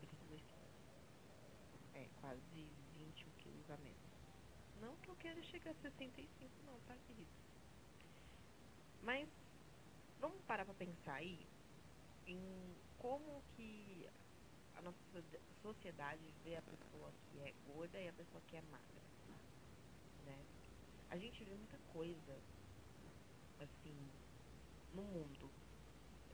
82 0.00 0.46
quilos. 0.48 0.74
É, 1.92 2.08
quase 2.10 2.74
21 2.74 3.32
quilos 3.34 3.68
a 3.70 3.76
menos. 3.78 4.12
Não 4.74 4.98
que 4.98 5.10
eu 5.10 5.16
queira 5.16 5.42
chegar 5.42 5.72
a 5.72 5.74
65, 5.74 6.62
não, 6.62 6.80
tá, 6.82 6.98
querido? 6.98 7.34
Mas, 9.00 9.28
vamos 10.18 10.44
parar 10.44 10.64
pra 10.66 10.74
pensar 10.74 11.16
aí 11.16 11.52
em 12.26 12.82
como 12.96 13.44
que 13.44 14.06
a 14.74 14.82
nossa 14.82 15.00
sociedade 15.62 16.32
vê 16.32 16.56
a 16.56 16.62
pessoa 16.62 17.14
que 17.22 17.40
é 17.40 17.52
gorda 17.54 18.00
e 18.02 18.08
a 18.08 18.14
pessoa 18.14 18.42
que 18.42 18.56
é 18.56 18.62
magra 18.62 19.06
né? 20.20 20.48
A 21.08 21.18
gente 21.18 21.44
vê 21.44 21.56
muita 21.56 21.78
coisa, 21.80 22.46
assim, 23.60 23.94
no 24.94 25.02
mundo, 25.02 25.50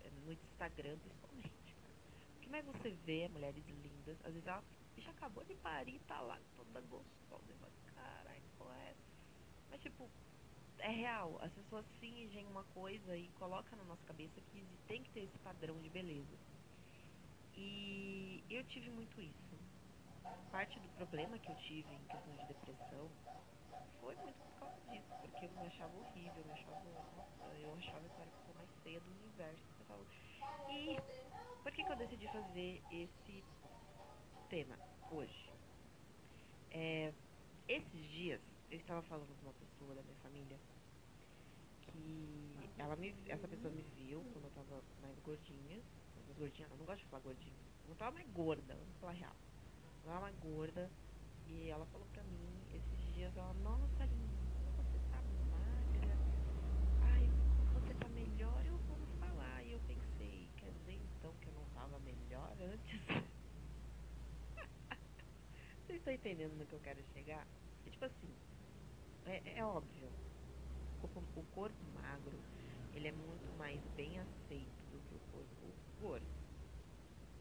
eh, 0.02 0.10
no 0.24 0.32
Instagram 0.32 0.98
principalmente. 0.98 1.76
O 2.36 2.40
que 2.40 2.48
mais 2.48 2.64
você 2.64 2.90
vê 3.04 3.22
é 3.22 3.28
mulheres 3.28 3.64
lindas, 3.66 4.16
às 4.24 4.32
vezes 4.32 4.46
ela 4.46 4.62
já 4.98 5.10
acabou 5.10 5.44
de 5.44 5.54
parir, 5.56 5.98
tá 6.06 6.20
lá 6.20 6.38
toda 6.56 6.80
gostosa, 6.82 7.44
e 7.48 7.54
fala, 7.54 7.72
caralho, 7.94 8.42
qual 8.58 8.72
é? 8.72 8.94
Mas 9.70 9.80
tipo, 9.80 10.08
é 10.78 10.90
real, 10.90 11.38
as 11.42 11.52
pessoas 11.52 11.84
fingem 12.00 12.46
uma 12.46 12.64
coisa 12.74 13.16
e 13.16 13.28
colocam 13.38 13.78
na 13.78 13.84
nossa 13.84 14.04
cabeça 14.06 14.40
que 14.52 14.64
tem 14.86 15.02
que 15.02 15.10
ter 15.10 15.20
esse 15.20 15.38
padrão 15.38 15.80
de 15.80 15.88
beleza. 15.88 16.36
E 17.56 18.44
eu 18.50 18.64
tive 18.64 18.90
muito 18.90 19.20
isso. 19.20 19.54
Parte 20.50 20.78
do 20.78 20.88
problema 20.96 21.38
que 21.38 21.50
eu 21.50 21.56
tive 21.56 21.94
em 21.94 22.04
questão 22.04 22.36
de 22.36 22.46
depressão 22.46 23.10
foi 24.04 24.14
muito 24.16 24.36
por 24.36 24.60
causa 24.60 24.80
disso, 24.90 25.08
porque 25.22 25.46
eu 25.46 25.50
me 25.50 25.66
achava 25.66 25.96
horrível, 25.96 26.36
eu 26.36 26.44
me 26.44 26.52
achava, 26.52 26.78
nossa, 27.16 27.56
eu 27.56 27.74
achava 27.74 28.00
que 28.00 28.14
eu 28.14 28.20
era 28.20 28.30
a 28.30 28.38
pessoa 28.38 28.56
mais 28.58 28.70
feia 28.82 29.00
do 29.00 29.10
universo. 29.10 29.64
E 30.70 30.96
por 31.62 31.72
que, 31.72 31.82
que 31.82 31.90
eu 31.90 31.96
decidi 31.96 32.28
fazer 32.28 32.82
esse 32.92 33.42
tema 34.50 34.78
hoje? 35.10 35.50
É, 36.70 37.12
esses 37.66 38.10
dias 38.10 38.40
eu 38.70 38.78
estava 38.78 39.00
falando 39.02 39.34
com 39.40 39.46
uma 39.46 39.54
pessoa 39.54 39.94
da 39.94 40.02
minha 40.02 40.16
família 40.16 40.58
que 41.80 42.68
ela 42.76 42.96
me, 42.96 43.14
essa 43.28 43.48
pessoa 43.48 43.72
me 43.72 43.82
viu 43.96 44.20
quando 44.32 44.44
eu 44.44 44.50
tava 44.50 44.82
mais 45.00 45.18
gordinha. 45.20 45.80
Mais 46.26 46.38
gordinha, 46.38 46.68
eu 46.70 46.76
não 46.76 46.84
gosto 46.84 47.00
de 47.00 47.06
falar 47.06 47.22
gordinha. 47.22 47.54
Eu 47.84 47.88
não 47.88 47.96
tava 47.96 48.12
mais 48.12 48.28
gorda, 48.32 48.74
vamos 48.74 48.96
falar 49.00 49.12
real. 49.12 49.36
Eu 50.02 50.10
tava 50.10 50.20
mais 50.20 50.36
gorda. 50.40 50.90
E 51.48 51.68
ela 51.68 51.86
falou 51.86 52.06
pra 52.12 52.22
mim 52.24 52.66
esses 52.74 53.03
dias, 53.14 53.36
ela, 53.36 53.54
nossa, 53.54 54.02
Aline, 54.02 54.28
você 54.76 54.98
tá 55.10 55.22
magra. 55.48 56.18
Ai, 57.00 57.30
você 57.72 57.94
tá 57.94 58.08
melhor, 58.08 58.66
eu 58.66 58.76
vou 58.78 58.98
falar. 59.20 59.62
E 59.62 59.72
eu 59.72 59.80
pensei, 59.86 60.50
quer 60.56 60.72
dizer 60.72 60.94
então 60.94 61.32
que 61.40 61.48
eu 61.48 61.52
não 61.52 61.64
tava 61.70 61.98
melhor 62.00 62.52
antes? 62.60 63.00
Vocês 65.86 65.98
estão 65.98 66.12
entendendo 66.12 66.54
no 66.54 66.66
que 66.66 66.74
eu 66.74 66.80
quero 66.80 67.02
chegar? 67.12 67.46
É 67.86 67.90
tipo 67.90 68.04
assim, 68.04 68.34
é, 69.26 69.58
é 69.60 69.64
óbvio, 69.64 70.10
o 71.36 71.42
corpo, 71.52 71.86
magro, 71.86 72.42
ele 72.92 73.06
é 73.06 73.12
muito 73.12 73.52
mais 73.52 73.80
bem 73.96 74.18
aceito 74.18 74.84
do 74.90 75.00
que 75.02 75.14
o 75.14 75.20
corpo 75.30 75.76
gordo. 76.00 76.26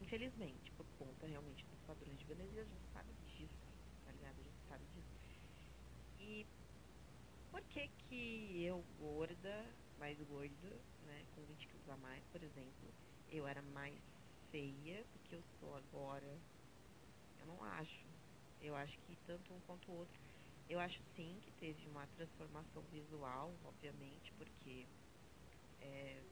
Infelizmente, 0.00 0.70
por 0.76 0.86
conta 0.98 1.26
realmente 1.26 1.64
dos 1.66 1.80
padrões 1.80 2.18
de 2.18 2.24
beleza, 2.26 2.60
a 2.60 2.64
gente 2.64 2.86
sabe 2.92 3.12
disso, 3.26 3.72
tá 4.04 4.12
ligado? 4.12 4.38
A 4.38 4.42
gente 4.42 4.62
sabe 4.68 4.84
disso. 4.86 5.24
E 6.24 6.46
por 7.54 7.64
que 7.68 7.88
que 7.88 8.62
eu, 8.64 8.82
gorda, 8.82 9.78
mais 9.96 10.20
gorda, 10.20 10.84
né, 10.98 11.24
com 11.28 11.46
20 11.46 11.68
quilos 11.68 11.86
a 11.88 11.96
mais, 11.96 12.26
por 12.26 12.42
exemplo, 12.42 12.98
eu 13.28 13.46
era 13.46 13.62
mais 13.62 14.02
feia 14.50 15.06
do 15.12 15.20
que 15.20 15.36
eu 15.36 15.42
sou 15.44 15.72
agora? 15.76 16.44
Eu 17.36 17.46
não 17.46 17.62
acho. 17.62 18.20
Eu 18.60 18.76
acho 18.76 18.98
que 19.00 19.16
tanto 19.16 19.54
um 19.54 19.60
quanto 19.62 19.90
o 19.92 19.94
outro. 19.94 20.20
Eu 20.68 20.80
acho 20.80 21.02
sim 21.04 21.40
que 21.40 21.52
teve 21.52 21.88
uma 21.88 22.08
transformação 22.08 22.88
visual, 22.88 23.60
obviamente, 23.62 24.32
porque. 24.36 24.90
É, 25.78 26.26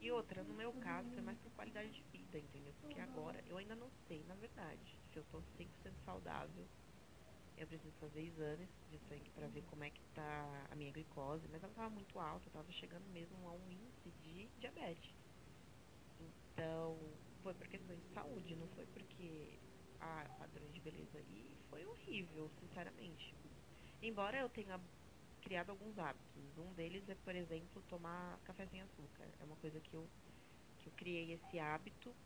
e 0.00 0.10
outra, 0.12 0.44
no 0.44 0.54
meu 0.54 0.74
caso, 0.74 1.12
foi 1.12 1.22
mais 1.22 1.40
por 1.40 1.52
qualidade 1.52 1.92
de 1.92 2.04
vida, 2.04 2.38
entendeu? 2.40 2.74
Porque 2.74 3.00
agora 3.00 3.42
eu 3.46 3.56
ainda 3.58 3.76
não 3.76 3.90
sei, 3.90 4.24
na 4.24 4.36
verdade, 4.36 5.02
se 5.12 5.18
eu 5.18 5.24
tô 5.24 5.42
100% 5.42 6.00
saudável. 6.00 6.70
Eu 7.56 7.66
preciso 7.68 7.96
fazer 7.98 8.22
exames 8.22 8.70
de 8.86 8.98
sangue 9.00 9.30
para 9.30 9.48
ver 9.48 9.62
como 9.62 9.84
é 9.84 9.90
que 9.90 10.04
tá 10.12 10.66
a 10.70 10.76
minha 10.76 10.92
glicose, 10.92 11.48
mas 11.48 11.62
ela 11.62 11.74
tava 11.74 11.90
muito 11.90 12.18
alta, 12.18 12.50
tava 12.50 12.70
chegando 12.72 13.08
mesmo 13.08 13.48
a 13.48 13.52
um 13.54 13.70
índice 13.70 14.12
de 14.12 14.52
diabetes. 14.56 15.10
Então, 16.18 17.22
foi 17.42 17.54
por 17.54 17.68
questão 17.68 17.98
de 17.98 18.08
saúde, 18.12 18.56
não 18.56 18.68
foi 18.68 18.86
porque 18.86 19.62
ah, 20.00 20.28
padrões 20.36 20.72
de 20.74 20.80
beleza. 20.80 21.20
E 21.22 21.58
foi 21.68 21.84
horrível, 21.86 22.50
sinceramente. 22.50 23.38
Embora 24.02 24.38
eu 24.40 24.50
tenha 24.50 24.78
criado 25.42 25.70
alguns 25.70 25.98
hábitos. 25.98 26.56
Um 26.58 26.74
deles 26.74 27.08
é, 27.08 27.14
por 27.16 27.34
exemplo, 27.36 27.82
tomar 27.84 28.40
café 28.42 28.66
sem 28.68 28.82
açúcar. 28.82 29.34
É 29.38 29.44
uma 29.44 29.56
coisa 29.58 29.80
que 29.80 29.96
eu, 29.96 30.12
que 30.78 30.88
eu 30.88 30.92
criei 30.94 31.32
esse 31.32 31.58
hábito 31.58 32.18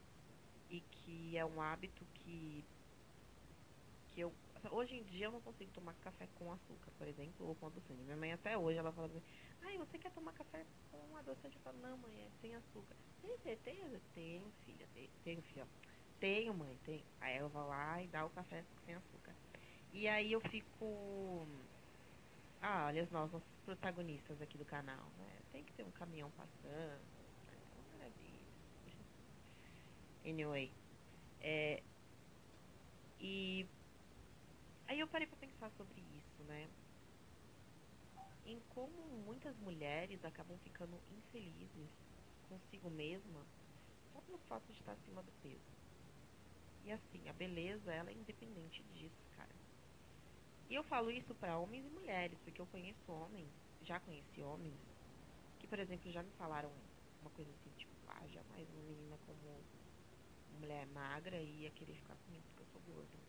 e 0.68 0.82
que 0.82 1.36
é 1.36 1.46
um 1.46 1.60
hábito 1.62 2.06
que, 2.08 2.70
que 4.06 4.20
eu. 4.20 4.38
Hoje 4.68 4.96
em 4.96 5.02
dia 5.04 5.26
eu 5.26 5.32
não 5.32 5.40
consigo 5.40 5.70
tomar 5.72 5.94
café 5.94 6.28
com 6.38 6.52
açúcar, 6.52 6.90
por 6.98 7.08
exemplo, 7.08 7.46
ou 7.48 7.54
com 7.54 7.66
adoçante. 7.66 8.02
Minha 8.02 8.16
mãe 8.16 8.32
até 8.32 8.58
hoje 8.58 8.78
ela 8.78 8.92
fala 8.92 9.08
mim, 9.08 9.22
ai, 9.62 9.78
você 9.78 9.98
quer 9.98 10.12
tomar 10.12 10.32
café 10.32 10.64
com 10.90 11.16
adoçante? 11.16 11.56
Eu 11.56 11.62
falo, 11.62 11.78
não, 11.78 11.96
mãe, 11.98 12.20
é 12.20 12.30
sem 12.40 12.54
açúcar. 12.54 12.96
Tem 13.22 13.36
certeza? 13.38 14.00
Tenho, 14.14 14.52
filha, 14.64 14.86
tenho, 14.92 15.10
tenho 15.24 15.42
filha. 15.42 15.66
Tenho, 16.18 16.52
mãe, 16.52 16.78
tenho. 16.84 17.04
Aí 17.20 17.38
eu 17.38 17.48
vou 17.48 17.66
lá 17.66 18.02
e 18.02 18.08
dá 18.08 18.26
o 18.26 18.30
café 18.30 18.64
sem 18.84 18.94
açúcar. 18.94 19.34
E 19.92 20.06
aí 20.06 20.32
eu 20.32 20.40
fico. 20.40 21.46
Ah, 22.60 22.86
olha 22.86 23.02
os 23.02 23.10
nossos 23.10 23.42
protagonistas 23.64 24.40
aqui 24.42 24.58
do 24.58 24.64
canal, 24.66 25.06
né? 25.18 25.40
Tem 25.50 25.64
que 25.64 25.72
ter 25.72 25.84
um 25.84 25.90
caminhão 25.92 26.30
passando. 26.32 26.60
Né? 26.68 27.00
É 27.48 27.96
maravilha. 27.96 28.40
Anyway. 30.24 30.70
É, 31.40 31.82
e 33.20 33.66
aí 34.90 35.00
eu 35.00 35.08
parei 35.08 35.26
pra 35.26 35.36
pensar 35.38 35.70
sobre 35.70 36.00
isso, 36.02 36.44
né? 36.44 36.74
Em 38.44 38.60
como 38.60 39.16
muitas 39.16 39.58
mulheres 39.58 40.24
acabam 40.24 40.58
ficando 40.58 41.02
infelizes 41.08 41.90
consigo 42.42 42.90
mesma 42.90 43.50
só 44.12 44.20
pelo 44.22 44.38
fato 44.38 44.66
de 44.72 44.72
estar 44.78 44.92
acima 44.92 45.22
do 45.22 45.32
peso. 45.32 45.78
E 46.82 46.90
assim, 46.90 47.28
a 47.28 47.32
beleza, 47.32 47.92
ela 47.92 48.10
é 48.10 48.14
independente 48.14 48.82
disso, 48.84 49.24
cara. 49.30 49.62
E 50.68 50.74
eu 50.74 50.84
falo 50.84 51.10
isso 51.10 51.34
para 51.34 51.58
homens 51.58 51.84
e 51.86 51.90
mulheres, 51.90 52.40
porque 52.42 52.60
eu 52.60 52.66
conheço 52.66 53.10
homens, 53.12 53.54
já 53.80 53.98
conheci 54.00 54.42
homens, 54.42 54.82
que, 55.58 55.68
por 55.68 55.78
exemplo, 55.80 56.10
já 56.10 56.22
me 56.22 56.32
falaram 56.32 56.90
uma 57.20 57.30
coisa 57.32 57.52
assim, 57.52 57.72
tipo, 57.74 57.98
ah, 58.08 58.26
jamais 58.28 58.70
uma 58.70 58.82
menina 58.82 59.18
como 59.18 59.68
mulher 60.48 60.86
magra 60.86 61.42
ia 61.42 61.72
querer 61.72 61.96
ficar 61.96 62.16
comigo 62.18 62.46
porque 62.48 62.62
eu 62.62 62.66
sou 62.66 62.82
gorda. 62.82 63.24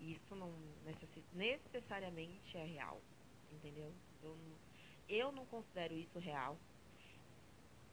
Isso 0.00 0.34
não 0.34 0.52
necessariamente 0.84 2.56
é 2.56 2.64
real, 2.64 3.00
entendeu? 3.50 3.92
Eu 4.22 4.36
não, 4.36 4.56
eu 5.08 5.32
não 5.32 5.46
considero 5.46 5.94
isso 5.94 6.18
real. 6.18 6.58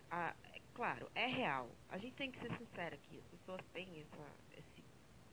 Ah, 0.10 0.36
claro, 0.74 1.10
é 1.16 1.26
real. 1.26 1.70
A 1.90 1.98
gente 1.98 2.16
tem 2.16 2.32
que 2.32 2.40
ser 2.40 2.56
sincero 2.58 2.96
aqui. 2.96 3.18
As 3.20 3.26
pessoas 3.40 3.62
têm 3.74 4.02
essa, 4.02 4.32
esse, 4.58 4.84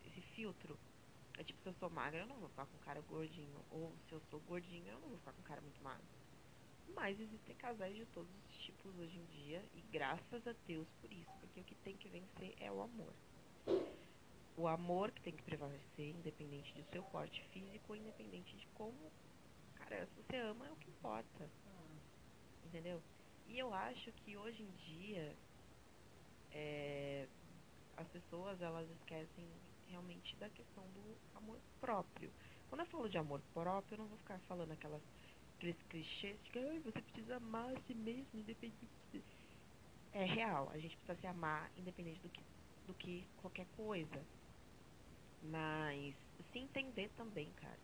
esse 0.06 0.20
filtro. 0.34 0.78
É 1.36 1.44
tipo, 1.44 1.60
se 1.62 1.68
eu 1.68 1.74
sou 1.74 1.90
magra, 1.90 2.20
eu 2.20 2.26
não 2.26 2.36
vou 2.38 2.48
ficar 2.48 2.66
com 2.66 2.76
um 2.76 2.80
cara 2.80 3.00
gordinho. 3.02 3.64
Ou 3.70 3.92
se 4.08 4.14
eu 4.14 4.20
sou 4.30 4.40
gordinho, 4.40 4.86
eu 4.88 5.00
não 5.00 5.08
vou 5.08 5.18
ficar 5.18 5.32
com 5.32 5.40
um 5.40 5.44
cara 5.44 5.60
muito 5.60 5.82
magro. 5.82 6.06
Mas 6.94 7.20
existem 7.20 7.54
casais 7.56 7.94
de 7.94 8.06
todos 8.06 8.30
os 8.34 8.56
tipos 8.64 8.96
hoje 8.98 9.18
em 9.18 9.24
dia. 9.26 9.62
E 9.74 9.82
graças 9.82 10.46
a 10.46 10.54
Deus 10.66 10.88
por 11.00 11.12
isso. 11.12 11.30
Porque 11.40 11.60
o 11.60 11.64
que 11.64 11.74
tem 11.76 11.96
que 11.96 12.08
vencer 12.08 12.54
é 12.58 12.70
o 12.70 12.80
amor. 12.80 13.14
O 14.60 14.68
amor 14.68 15.10
que 15.10 15.22
tem 15.22 15.32
que 15.32 15.42
prevalecer, 15.42 16.10
independente 16.10 16.74
do 16.74 16.84
seu 16.92 17.02
porte 17.04 17.42
físico, 17.44 17.96
independente 17.96 18.54
de 18.54 18.66
como. 18.74 19.10
Cara, 19.74 20.06
se 20.06 20.22
você 20.22 20.36
ama, 20.36 20.66
é 20.66 20.70
o 20.70 20.76
que 20.76 20.90
importa. 20.90 21.48
Entendeu? 22.66 23.00
E 23.48 23.58
eu 23.58 23.72
acho 23.72 24.12
que 24.12 24.36
hoje 24.36 24.62
em 24.62 24.70
dia 24.84 25.34
é, 26.52 27.26
as 27.96 28.06
pessoas 28.08 28.60
elas 28.60 28.86
esquecem 28.90 29.48
realmente 29.88 30.36
da 30.36 30.50
questão 30.50 30.84
do 30.88 31.16
amor 31.38 31.58
próprio. 31.80 32.30
Quando 32.68 32.82
eu 32.82 32.86
falo 32.88 33.08
de 33.08 33.16
amor 33.16 33.40
próprio, 33.54 33.94
eu 33.94 33.98
não 34.00 34.08
vou 34.08 34.18
ficar 34.18 34.38
falando 34.40 34.72
aquelas 34.72 35.00
aqueles 35.56 35.82
clichês 35.88 36.38
de 36.44 36.50
que 36.50 36.80
você 36.80 37.00
precisa 37.00 37.36
amar 37.36 37.74
a 37.74 37.80
si 37.86 37.94
mesmo, 37.94 38.38
independente. 38.38 39.24
É 40.12 40.24
real, 40.26 40.68
a 40.70 40.76
gente 40.76 40.94
precisa 40.98 41.18
se 41.18 41.26
amar 41.26 41.70
independente 41.78 42.20
do 42.20 42.28
que, 42.28 42.42
do 42.86 42.94
que 42.94 43.26
qualquer 43.40 43.66
coisa. 43.74 44.22
Mas 45.42 46.14
se 46.52 46.58
entender 46.58 47.10
também, 47.16 47.50
cara. 47.52 47.78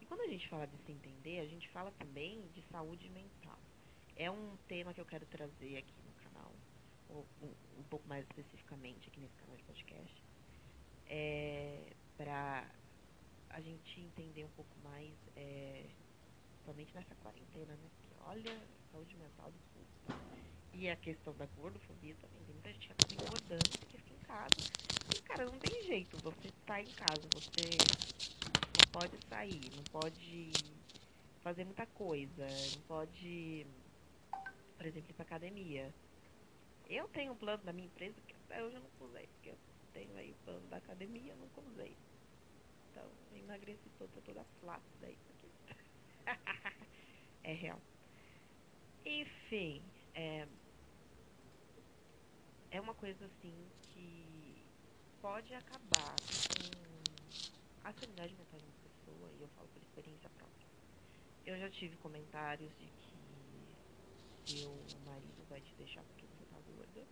E 0.00 0.06
quando 0.06 0.22
a 0.22 0.28
gente 0.28 0.48
fala 0.48 0.66
de 0.66 0.76
se 0.84 0.92
entender, 0.92 1.40
a 1.40 1.46
gente 1.46 1.68
fala 1.68 1.90
também 1.92 2.46
de 2.54 2.62
saúde 2.70 3.08
mental 3.10 3.58
é 4.18 4.30
um 4.30 4.56
tema 4.66 4.92
que 4.92 5.00
eu 5.00 5.06
quero 5.06 5.24
trazer 5.26 5.78
aqui 5.78 6.02
no 6.02 6.12
canal, 6.14 6.52
ou 7.08 7.24
um, 7.40 7.80
um 7.80 7.84
pouco 7.84 8.06
mais 8.08 8.24
especificamente 8.26 9.08
aqui 9.08 9.20
nesse 9.20 9.36
canal 9.36 9.56
de 9.56 9.62
podcast, 9.62 10.24
é, 11.06 11.96
para 12.16 12.68
a 13.50 13.60
gente 13.60 14.00
entender 14.00 14.44
um 14.44 14.50
pouco 14.50 14.76
mais, 14.80 15.16
é, 15.36 15.88
somente 16.64 16.92
nessa 16.94 17.14
quarentena, 17.14 17.76
né? 17.76 17.90
Porque 17.96 18.14
olha, 18.18 18.68
saúde 18.90 19.16
mental 19.16 19.52
do 19.52 19.60
povo. 19.72 19.88
E 20.74 20.88
a 20.88 20.96
questão 20.96 21.34
da 21.34 21.46
gordofobia 21.46 22.14
também. 22.16 22.44
Tem 22.44 22.54
muita 22.54 22.72
gente 22.72 22.86
que 22.86 22.92
acaba 22.92 23.14
engordando 23.14 23.68
porque 23.78 23.98
fica 23.98 24.14
em 24.14 24.26
casa. 24.26 24.70
E, 25.16 25.22
cara, 25.22 25.44
não 25.46 25.58
tem 25.58 25.82
jeito. 25.84 26.16
Você 26.18 26.50
tá 26.66 26.80
em 26.80 26.86
casa, 26.86 27.22
você 27.32 27.76
não 28.52 28.92
pode 28.92 29.18
sair, 29.28 29.70
não 29.76 29.84
pode 29.84 30.52
fazer 31.42 31.64
muita 31.64 31.86
coisa, 31.86 32.46
não 32.74 32.82
pode 32.82 33.66
por 34.78 34.86
exemplo, 34.86 35.10
ir 35.10 35.14
pra 35.14 35.24
academia. 35.24 35.92
Eu 36.88 37.08
tenho 37.08 37.32
um 37.32 37.36
plano 37.36 37.62
da 37.64 37.72
minha 37.72 37.86
empresa 37.86 38.14
que 38.26 38.34
até 38.46 38.62
hoje 38.62 38.76
eu 38.76 38.80
não 38.80 39.08
usei, 39.08 39.26
porque 39.26 39.50
eu 39.50 39.58
tenho 39.92 40.16
aí 40.16 40.30
o 40.30 40.44
plano 40.44 40.66
da 40.68 40.76
academia, 40.76 41.32
eu 41.32 41.36
nunca 41.36 41.60
usei. 41.60 41.96
Então, 42.90 43.04
eu 43.32 43.38
emagreci 43.38 43.90
toda, 43.98 44.20
toda 44.24 44.44
flácida 44.60 45.06
aí. 45.06 45.18
é 47.42 47.52
real. 47.52 47.80
Enfim, 49.04 49.82
é, 50.18 50.48
é 52.72 52.80
uma 52.80 52.94
coisa 52.94 53.24
assim 53.26 53.70
que 53.80 54.66
pode 55.20 55.54
acabar 55.54 56.16
com 56.16 57.88
a 57.88 57.92
sanidade 57.92 58.34
mental 58.34 58.58
de 58.58 58.66
uma 58.66 58.74
pessoa, 58.82 59.32
e 59.38 59.40
eu 59.42 59.48
falo 59.50 59.68
por 59.68 59.80
experiência 59.80 60.28
própria. 60.30 60.66
Eu 61.46 61.56
já 61.58 61.70
tive 61.70 61.96
comentários 61.96 62.76
de 62.76 62.90
que 62.90 63.78
seu 64.46 64.70
marido 65.04 65.44
vai 65.48 65.60
te 65.60 65.74
deixar 65.76 66.02
porque 66.04 66.26
você 66.26 66.44
tá 66.46 66.58
gorda. 66.60 67.06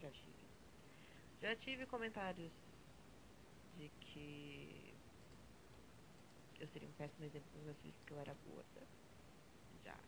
Já 0.00 0.10
tive. 0.10 0.48
Já 1.42 1.54
tive 1.56 1.86
comentários 1.86 2.52
de 3.76 3.88
que 4.00 4.94
eu 6.58 6.68
seria 6.68 6.88
um 6.88 6.92
péssimo 6.92 7.24
exemplo 7.24 7.50
para 7.50 7.60
meus 7.62 7.78
filhos 7.80 7.96
porque 7.98 8.12
eu 8.14 8.18
era 8.18 8.34
gorda. 8.34 8.88
Já. 9.84 9.98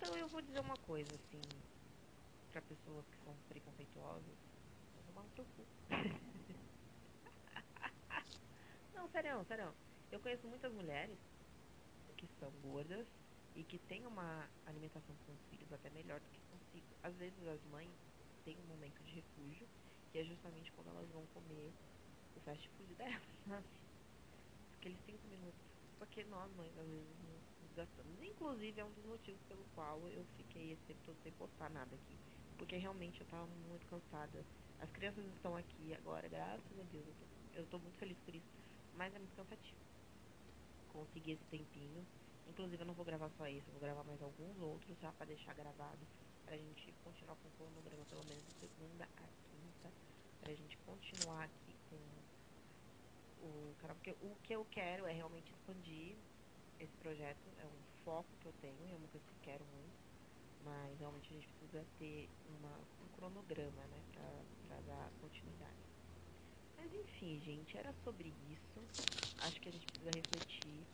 Então 0.00 0.16
eu 0.16 0.28
vou 0.28 0.40
dizer 0.40 0.60
uma 0.60 0.78
coisa, 0.78 1.14
assim, 1.14 1.40
pra 2.50 2.62
pessoas 2.62 3.08
que 3.08 3.18
são 3.24 3.38
preconceituosas, 3.48 4.38
tomar 5.06 5.24
no 5.24 5.30
seu 5.30 5.46
cu. 5.46 5.68
não, 8.92 9.08
sério, 9.08 9.44
sério. 9.44 9.74
Eu 10.10 10.20
conheço 10.20 10.48
muitas 10.48 10.72
mulheres 10.72 11.18
que 12.16 12.26
são 12.38 12.50
gordas 12.60 13.08
e 13.54 13.64
que 13.64 13.78
têm 13.78 14.06
uma 14.06 14.50
alimentação 14.66 15.16
com 15.18 15.32
os 15.32 15.44
filhos 15.46 15.72
até 15.72 15.90
melhor 15.90 16.20
do 16.20 16.30
que 16.30 16.42
consigo. 16.42 16.96
Às 17.02 17.16
vezes 17.16 17.46
as 17.46 17.62
mães 17.64 17.96
têm 18.44 18.60
um 18.60 18.66
momento 18.66 19.02
de 19.04 19.12
refúgio, 19.12 19.68
que 20.10 20.18
é 20.18 20.24
justamente 20.24 20.72
quando 20.72 20.90
elas 20.90 21.10
vão 21.10 21.26
comer 21.28 21.74
o 22.34 22.40
fast 22.40 22.68
food 22.70 22.94
delas, 22.96 23.22
sabe? 23.48 23.68
Aqueles 24.78 25.00
5 25.04 25.28
minutos. 25.28 25.64
Porque 25.98 26.24
nós, 26.24 26.52
mães, 26.52 26.76
às 26.76 26.88
vezes 26.88 27.18
nos 27.20 27.44
gastamos. 27.74 28.22
Inclusive, 28.22 28.80
é 28.80 28.84
um 28.84 28.92
dos 28.92 29.04
motivos 29.04 29.40
pelo 29.48 29.64
qual 29.74 29.98
eu 30.08 30.24
fiquei 30.36 30.72
esse 30.72 30.82
tempo 30.82 31.00
todo 31.04 31.16
sem 31.22 31.32
postar 31.32 31.70
nada 31.70 31.94
aqui. 31.94 32.16
Porque 32.58 32.76
realmente 32.76 33.20
eu 33.20 33.26
tava 33.26 33.46
muito 33.68 33.86
cansada. 33.86 34.44
As 34.80 34.90
crianças 34.90 35.24
estão 35.34 35.56
aqui 35.56 35.94
agora, 35.94 36.28
graças 36.28 36.78
a 36.78 36.82
Deus. 36.92 37.06
Eu 37.06 37.14
tô, 37.14 37.58
eu 37.58 37.66
tô 37.66 37.78
muito 37.78 37.98
feliz 37.98 38.18
por 38.18 38.34
isso. 38.34 38.46
Mas 38.96 39.14
é 39.14 39.18
muito 39.18 39.34
cansativo. 39.36 39.78
Conseguir 40.92 41.32
esse 41.32 41.44
tempinho. 41.44 42.06
Inclusive, 42.48 42.82
eu 42.82 42.86
não 42.86 42.94
vou 42.94 43.04
gravar 43.04 43.30
só 43.38 43.46
isso. 43.48 43.66
Eu 43.68 43.72
vou 43.72 43.80
gravar 43.80 44.04
mais 44.04 44.20
alguns 44.22 44.58
outros 44.60 44.98
já 45.00 45.12
pra 45.12 45.26
deixar 45.26 45.54
gravado. 45.54 46.00
Pra 46.44 46.56
gente 46.56 46.92
continuar 47.04 47.36
com 47.36 47.48
o 47.48 47.52
cronograma, 47.52 48.04
pelo 48.06 48.24
menos 48.24 48.44
de 48.44 48.52
segunda 48.54 49.04
a 49.04 49.26
quinta. 49.48 49.92
Pra 50.40 50.52
gente 50.54 50.76
continuar 50.78 51.44
aqui 51.44 51.76
com 51.88 51.96
o 53.46 53.74
canal. 53.80 53.96
Porque 53.96 54.10
o 54.20 54.36
que 54.42 54.52
eu 54.54 54.66
quero 54.70 55.06
é 55.06 55.12
realmente 55.12 55.50
expandir 55.52 56.16
esse 56.84 56.96
projeto. 56.96 57.52
É 57.56 57.66
um 57.68 57.84
foco 58.04 58.36
que 58.38 58.46
eu 58.48 58.52
tenho. 58.54 58.88
É 58.88 58.96
uma 58.96 59.08
coisa 59.08 59.26
que 59.26 59.34
eu 59.34 59.38
quero 59.42 59.66
muito. 59.66 60.00
Mas 60.60 60.98
realmente 61.00 61.32
a 61.32 61.36
gente 61.36 61.48
precisa 61.48 61.86
ter 61.96 62.32
uma, 62.44 62.88
um 62.98 63.08
cronograma, 63.08 63.86
né? 63.88 64.04
Pra, 64.12 64.46
pra 64.62 64.82
dar 64.82 65.12
continuidade. 65.14 65.90
Mas 66.76 66.92
enfim, 66.92 67.40
gente, 67.40 67.76
era 67.76 67.92
sobre 67.92 68.28
isso. 68.28 68.90
Acho 69.38 69.60
que 69.60 69.68
a 69.68 69.72
gente 69.72 69.88
precisa 69.88 70.10
refletir 70.10 70.88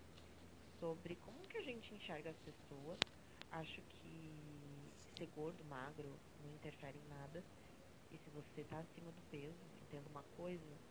sobre 0.80 1.16
como 1.16 1.46
que 1.48 1.58
a 1.58 1.62
gente 1.62 1.94
enxerga 1.94 2.30
as 2.30 2.40
pessoas. 2.40 3.00
Acho 3.50 3.82
que 3.84 4.94
ser 5.16 5.26
gordo, 5.28 5.64
magro, 5.64 6.22
não 6.38 6.54
interfere 6.54 6.98
em 6.98 7.04
nada. 7.06 7.46
E 8.10 8.18
se 8.18 8.30
você 8.30 8.62
está 8.62 8.80
acima 8.80 9.12
do 9.12 9.22
peso, 9.22 9.72
entenda 9.80 10.08
uma 10.08 10.24
coisa, 10.24 10.82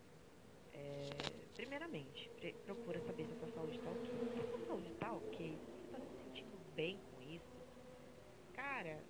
é, 0.76 1.48
primeiramente, 1.56 2.34
procura 2.64 3.00
saber 3.02 3.26
se 3.26 3.34
a 3.34 3.36
sua 3.36 3.48
saúde 3.48 3.78
está 3.78 3.92
ok. 3.92 4.28
Se 4.28 4.40
a 4.40 4.46
sua 4.46 4.60
saúde 4.60 4.90
está 4.90 5.14
ok, 5.16 5.60
você 5.80 5.86
está 5.88 6.00
se 6.02 6.12
sentindo 6.14 6.60
bem 6.60 7.00
com 7.00 7.22
isso, 7.22 7.66
cara, 8.54 9.10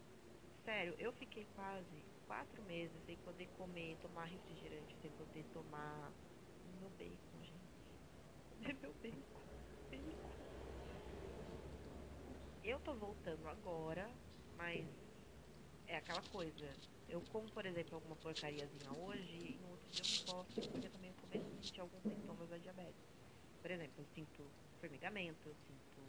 sério, 0.65 0.95
eu 0.99 1.13
fiquei 1.13 1.45
quase 1.45 2.07
quatro 2.25 2.63
meses 2.63 3.03
sem 3.05 3.17
poder 3.19 3.47
comer, 3.49 3.97
tomar 3.97 4.25
refrigerante, 4.25 4.97
sem 4.97 5.11
poder 5.11 5.45
tomar 5.45 6.17
meu 6.63 6.89
bacon, 6.91 7.41
gente. 7.43 7.73
Meu 8.81 8.95
bacon. 8.95 9.49
bacon. 9.89 10.31
Eu 12.63 12.79
tô 12.79 12.97
voltando 12.97 13.47
agora, 13.47 14.19
mas 14.51 14.89
é 15.87 15.97
aquela 15.97 16.23
coisa. 16.23 16.81
Eu 17.07 17.23
como, 17.23 17.51
por 17.51 17.65
exemplo, 17.65 17.95
alguma 17.95 18.17
porcariazinha 18.17 18.93
hoje 18.93 19.35
e 19.37 19.59
eu 19.99 20.35
não 20.35 20.45
porque 20.45 20.89
também 20.89 21.09
eu 21.09 21.15
começo 21.15 21.45
a 21.45 21.61
sentir 21.61 21.81
alguns 21.81 22.03
sintomas 22.03 22.49
da 22.49 22.57
diabetes. 22.57 22.95
Por 23.61 23.71
exemplo, 23.71 23.93
eu 23.97 24.05
sinto 24.13 24.43
formigamento, 24.79 25.47
eu 25.47 25.55
sinto 25.55 26.01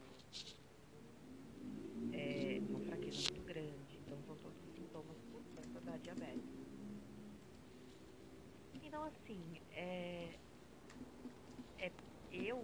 é, 2.12 2.58
uma 2.68 2.80
fraqueza 2.80 3.16
muito 3.18 3.42
grande. 3.44 3.96
Então 4.04 4.18
são 4.26 4.36
todos 4.36 4.58
os 4.62 4.74
sintomas 4.74 5.16
por 5.30 5.42
da 5.82 5.96
diabetes. 5.98 6.42
Então 8.74 9.04
assim, 9.04 9.60
é, 9.72 10.38
é 11.78 11.92
eu 12.32 12.62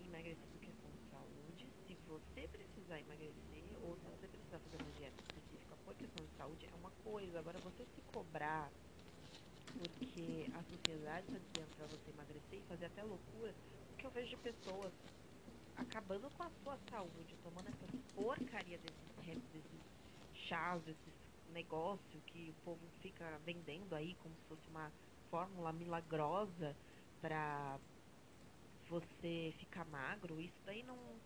emagreci 0.00 0.46
por 0.52 0.60
questão 0.60 0.90
de 0.90 1.10
saúde. 1.10 1.66
Se 1.86 1.94
você 2.06 2.48
precisar 2.48 3.00
emagrecer 3.00 3.76
ou 3.82 3.96
se 3.96 4.04
você 4.06 4.28
precisar 4.28 4.58
fazer 4.58 4.82
uma 4.82 4.92
dieta 4.92 5.22
específica 5.22 5.76
por 5.84 5.94
questão 5.94 6.24
de 6.24 6.32
saúde, 6.36 6.66
é 6.66 6.74
uma 6.74 6.90
coisa. 7.04 7.38
Agora 7.38 7.58
você 7.60 7.84
se 7.94 8.00
cobrar 8.12 8.70
porque 9.76 10.48
a 10.52 10.62
sociedade 10.64 11.26
está 11.26 11.38
dizendo 11.38 11.74
para 11.74 11.88
você 11.88 12.10
emagrecer 12.10 12.60
e 12.60 12.66
fazer 12.66 12.86
até 12.86 13.02
loucura, 13.04 13.56
porque 13.90 14.06
eu 14.06 14.12
vejo 14.12 14.30
de 14.30 14.36
pessoas 14.38 14.94
acabando 15.74 16.30
com 16.30 16.42
a 16.42 16.50
sua 16.50 16.78
saúde, 16.78 17.38
tomando 17.38 17.68
essa 17.68 17.90
porcaria 18.14 18.78
desses, 18.78 19.12
desses 19.50 19.82
chás, 20.32 20.84
desses 20.84 21.14
negócios 21.46 22.22
que 22.26 22.50
o 22.50 22.56
povo 22.56 22.90
fica 23.02 23.38
vendendo 23.40 23.94
aí 23.94 24.16
como 24.16 24.36
se 24.36 24.46
fosse 24.46 24.68
uma 24.68 24.94
fórmula 25.30 25.72
milagrosa 25.72 26.78
para 27.20 27.80
você 28.88 29.50
ficar 29.58 29.84
magro, 29.84 30.40
isso 30.40 30.62
daí 30.64 30.82
não 30.82 31.22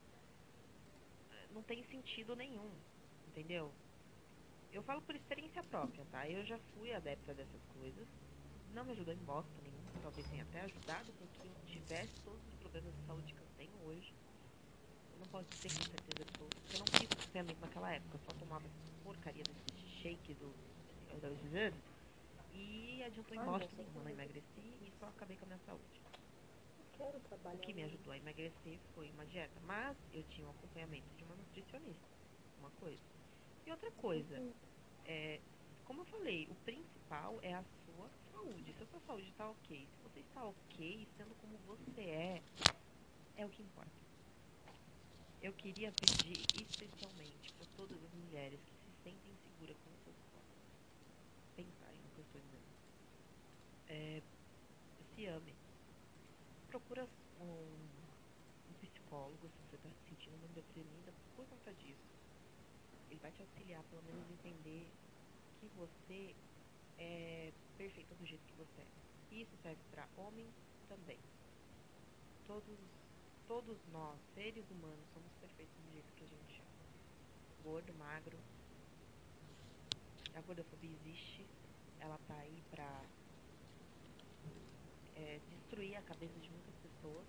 não 1.51 1.63
tem 1.65 1.83
sentido 1.85 2.35
nenhum, 2.37 2.85
entendeu? 3.25 3.79
Eu 4.71 4.83
falo 4.85 5.05
por 5.05 5.17
experiência 5.17 5.65
própria, 5.65 6.07
tá? 6.07 6.29
Eu 6.31 6.45
já 6.47 6.59
fui 6.73 6.93
adepta 6.93 7.35
dessas 7.35 7.65
coisas, 7.67 8.09
não 8.71 8.85
me 8.85 8.93
ajudou 8.93 9.15
em 9.15 9.25
bosta 9.25 9.63
nenhuma, 9.63 9.95
talvez 10.01 10.29
tenha 10.29 10.43
até 10.45 10.61
ajudado 10.63 11.15
porque 11.15 11.47
eu 11.49 11.57
tivesse 11.65 12.21
todos 12.23 12.47
os 12.47 12.57
problemas 12.57 12.97
de 12.97 13.03
saúde 13.05 13.35
que 13.35 13.43
eu 13.43 13.49
tenho 13.49 13.81
hoje. 13.83 14.17
Eu 15.11 15.19
não 15.19 15.29
posso 15.29 15.51
dizer 15.51 15.71
com 15.73 15.85
certeza 15.85 16.23
absoluta, 16.23 16.61
porque 16.61 16.77
eu 16.77 16.81
não 16.81 16.89
fiz 16.89 17.11
treinamento 17.31 17.61
naquela 17.61 17.93
época, 17.93 18.17
eu 18.17 18.21
só 18.21 18.33
tomava 18.35 18.73
porcaria 19.03 19.45
desse 19.45 19.75
shake 19.77 20.35
do, 20.35 20.55
do 21.09 21.19
e 22.51 23.03
adiantou 23.03 23.37
em 23.37 23.43
bosta 23.45 23.77
nenhuma, 23.77 24.03
não 24.03 24.11
emagreci 24.11 24.87
e 24.87 24.93
só 24.93 25.07
acabei 25.09 25.37
com 25.37 25.45
a 25.45 25.49
minha 25.49 25.59
saúde. 25.59 26.05
O 27.51 27.59
que 27.59 27.75
me 27.75 27.83
ajudou 27.85 28.13
a 28.13 28.19
emagrecer 28.19 28.81
foi 28.95 29.11
uma 29.11 29.27
dieta, 29.27 29.61
mas 29.61 29.99
eu 30.11 30.25
tinha 30.25 30.47
um 30.47 30.51
acompanhamento 30.51 31.15
de 31.17 31.25
uma 31.25 31.37
nutricionista, 31.37 32.17
uma 32.57 32.73
coisa. 32.73 33.05
E 33.67 33.71
outra 33.73 33.93
coisa, 33.93 34.47
é, 35.05 35.45
como 35.85 36.03
eu 36.03 36.07
falei, 36.07 36.49
o 36.51 36.57
principal 36.57 37.41
é 37.43 37.55
a 37.55 37.65
saúde. 38.41 38.73
Se 38.73 38.83
a 38.83 38.87
sua 38.87 39.01
saúde 39.01 39.29
está 39.29 39.51
ok, 39.51 39.87
se 39.87 40.03
você 40.03 40.21
está 40.21 40.45
ok 40.45 41.09
sendo 41.17 41.35
como 41.37 41.59
você 41.67 42.01
é, 42.01 42.43
é 43.37 43.47
o 43.47 43.49
que 43.51 43.63
importa. 43.63 43.91
Eu 45.43 45.53
queria 45.53 45.93
pedir 45.93 46.39
especialmente 46.61 47.53
para 47.55 47.67
todas 47.77 48.03
as 48.03 48.15
mulheres 48.15 48.61
que 48.61 48.73
se 48.73 49.03
sentem 49.05 49.33
seguras 49.45 49.77
com 49.79 49.91
seus 50.05 50.17
corpos 50.33 50.59
pensarem 51.57 52.01
no 52.01 52.11
que 52.11 52.19
eu 52.19 52.25
estou 52.25 52.41
dizendo. 52.41 52.71
É, 53.89 54.23
se 55.15 55.27
ame 55.27 55.55
procura 56.69 57.07
um, 57.41 57.45
um 57.45 58.73
psicólogo 58.81 59.49
se 59.49 59.69
você 59.69 59.77
está 59.77 59.89
se 59.89 60.09
sentindo 60.09 60.39
muito 60.39 60.55
deprimida 60.55 61.13
por 61.37 61.47
conta 61.47 61.73
disso. 61.75 62.09
Ele 63.11 63.19
vai 63.21 63.33
te 63.33 63.43
auxiliar, 63.43 63.83
pelo 63.85 64.03
menos, 64.05 64.31
entender 64.31 64.87
que 65.59 65.67
você 65.77 66.35
é 66.97 67.53
perfeita 67.81 68.15
do 68.15 68.27
jeito 68.27 68.45
que 68.45 68.53
você 68.57 68.83
é. 68.83 69.41
Isso 69.41 69.57
serve 69.63 69.81
para 69.91 70.07
homem 70.19 70.47
também. 70.87 71.19
Todos, 72.47 72.79
todos 73.49 73.79
nós, 73.91 74.19
seres 74.35 74.71
humanos, 74.71 75.09
somos 75.15 75.33
perfeitos 75.41 75.75
do 75.87 75.93
jeito 75.93 76.13
que 76.13 76.25
a 76.25 76.27
gente 76.27 76.61
é. 76.61 77.63
Gordo, 77.65 77.95
magro. 77.95 78.37
A 80.35 80.41
gordofobia 80.43 80.91
existe. 80.91 81.47
Ela 82.01 82.19
tá 82.29 82.35
aí 82.35 82.63
pra 82.71 83.03
é, 85.17 85.41
destruir 85.49 85.97
a 85.97 86.03
cabeça 86.03 86.39
de 86.39 86.51
muitas 86.51 86.75
pessoas. 86.83 87.27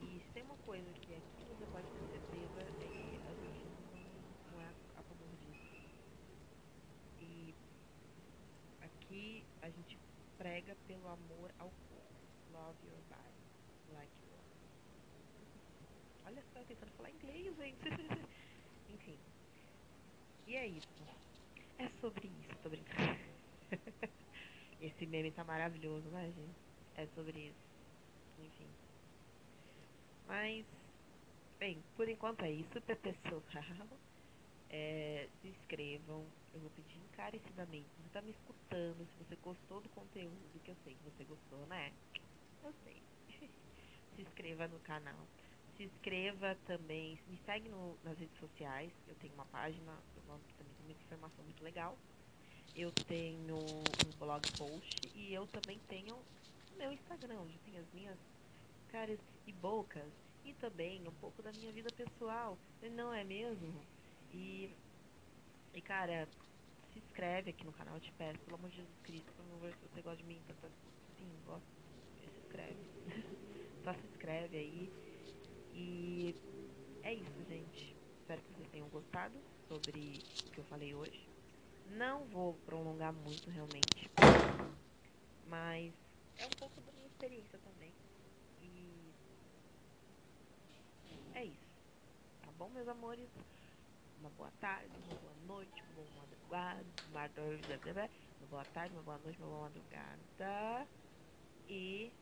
E 0.00 0.18
se 0.26 0.32
tem 0.32 0.42
uma 0.42 0.56
coisa 0.66 0.90
que 0.92 1.14
aqui 1.14 1.44
você 1.46 1.66
pode 1.70 1.86
ter 1.86 2.18
certeza 2.18 2.60
é 2.62 2.72
que 2.82 3.20
a 3.28 3.34
gente 3.34 3.64
não, 3.94 4.52
não 4.52 4.60
é 4.60 4.68
a 4.96 5.02
favor 5.02 5.28
disso. 5.36 5.70
E 7.20 7.54
aqui 9.10 9.44
a 9.60 9.68
gente 9.68 9.98
prega 10.38 10.76
pelo 10.86 11.08
amor 11.08 11.52
ao 11.58 11.68
corpo. 11.88 12.14
Love 12.52 12.78
your 12.86 13.00
body. 13.08 13.94
Like 13.94 14.12
you 14.22 14.30
are. 14.34 14.44
Olha 16.26 16.44
só, 16.52 16.62
tentando 16.64 16.92
falar 16.92 17.10
inglês, 17.10 17.56
gente. 17.56 17.78
Enfim. 18.94 19.18
E 20.46 20.56
é 20.56 20.66
isso. 20.66 20.88
É 21.78 21.88
sobre 22.00 22.28
isso, 22.28 22.56
tô 22.62 22.68
brincando. 22.68 23.18
Esse 24.80 25.06
meme 25.06 25.32
tá 25.32 25.44
maravilhoso, 25.44 26.08
né, 26.10 26.26
gente? 26.26 26.56
É 26.96 27.06
sobre 27.14 27.48
isso. 27.48 27.70
Enfim. 28.38 28.68
Mas, 30.26 30.64
bem, 31.58 31.82
por 31.96 32.08
enquanto 32.08 32.42
é 32.42 32.50
isso, 32.50 32.80
pessoal. 32.80 33.42
É, 34.70 35.28
se 35.40 35.48
inscrevam. 35.48 36.24
Eu 36.54 36.60
vou 36.60 36.70
pedir 36.70 36.96
encarecidamente. 36.98 37.86
Se 37.96 38.02
você 38.02 38.08
tá 38.10 38.22
me 38.22 38.30
escutando, 38.30 39.06
se 39.06 39.24
você 39.24 39.36
gostou 39.42 39.80
do 39.80 39.88
conteúdo, 39.90 40.60
que 40.64 40.70
eu 40.70 40.76
sei 40.84 40.94
que 40.94 41.04
você 41.04 41.24
gostou, 41.24 41.66
né? 41.66 41.92
Eu 42.62 42.72
sei. 42.84 43.02
se 44.16 44.22
inscreva 44.22 44.68
no 44.68 44.78
canal. 44.80 45.26
Se 45.76 45.84
inscreva 45.84 46.56
também, 46.66 47.18
me 47.26 47.38
segue 47.46 47.68
no, 47.68 47.96
nas 48.04 48.18
redes 48.18 48.38
sociais, 48.38 48.92
eu 49.08 49.14
tenho 49.16 49.32
uma 49.34 49.46
página, 49.46 49.92
eu 50.16 50.22
também 50.22 50.74
tem 50.76 50.84
muita 50.84 51.02
informação 51.02 51.44
muito 51.44 51.64
legal. 51.64 51.96
Eu 52.76 52.92
tenho 52.92 53.56
um 53.56 54.18
blog 54.18 54.42
post 54.56 55.10
e 55.14 55.32
eu 55.32 55.46
também 55.46 55.78
tenho 55.88 56.14
o 56.14 56.78
meu 56.78 56.92
Instagram, 56.92 57.40
onde 57.40 57.58
tem 57.60 57.78
as 57.78 57.86
minhas 57.92 58.18
caras 58.88 59.18
e 59.46 59.52
bocas 59.52 60.12
e 60.44 60.52
também 60.54 61.06
um 61.06 61.12
pouco 61.12 61.42
da 61.42 61.52
minha 61.52 61.72
vida 61.72 61.90
pessoal, 61.96 62.58
não 62.92 63.12
é 63.12 63.24
mesmo? 63.24 63.74
E, 64.32 64.70
e 65.74 65.80
cara, 65.82 66.28
se 66.92 66.98
inscreve 66.98 67.50
aqui 67.50 67.64
no 67.64 67.72
canal, 67.72 67.94
eu 67.94 68.00
te 68.00 68.12
peço, 68.12 68.38
pelo 68.40 68.56
amor 68.56 68.70
de 68.70 68.76
Jesus 68.76 68.98
Cristo, 69.02 69.32
por 69.32 69.44
favor, 69.44 69.72
se 69.72 69.88
você 69.88 70.02
gosta 70.02 70.16
de 70.18 70.24
mim, 70.24 70.40
tá, 70.46 70.54
tá, 70.54 70.68
sim, 71.18 71.28
gosta, 71.46 71.66
se 72.20 72.30
inscreve. 72.40 72.78
Só 73.84 73.94
se 73.94 74.06
inscreve 74.06 74.56
aí. 74.56 74.90
E 75.72 76.34
é 77.02 77.14
isso, 77.14 77.44
gente. 77.48 77.96
Espero 78.20 78.42
que 78.42 78.52
vocês 78.54 78.68
tenham 78.68 78.88
gostado 78.88 79.34
sobre 79.68 80.18
o 80.46 80.50
que 80.50 80.58
eu 80.60 80.64
falei 80.64 80.94
hoje. 80.94 81.28
Não 81.86 82.24
vou 82.26 82.54
prolongar 82.66 83.12
muito 83.12 83.50
realmente, 83.50 84.08
mas 85.46 85.92
é 86.38 86.46
um 86.46 86.50
pouco 86.50 86.80
da 86.82 86.92
minha 86.92 87.06
experiência 87.06 87.58
também. 87.58 87.92
E 88.62 89.12
é 91.34 91.44
isso. 91.44 91.70
Tá 92.42 92.52
bom, 92.52 92.68
meus 92.70 92.86
amores? 92.86 93.28
Uma 94.20 94.30
boa 94.30 94.52
tarde, 94.52 95.00
uma 95.00 95.16
boa 95.16 95.34
noite, 95.34 95.84
uma 95.86 95.94
boa 95.94 96.10
madrugada, 96.12 96.90
uma 98.38 98.48
boa 98.48 98.66
tarde, 98.66 98.94
uma 98.94 99.02
boa 99.04 99.18
noite, 99.18 99.40
uma 99.40 99.48
boa 99.48 99.62
madrugada. 99.70 100.26
E 101.66 102.18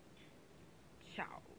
tchau. 0.98 1.57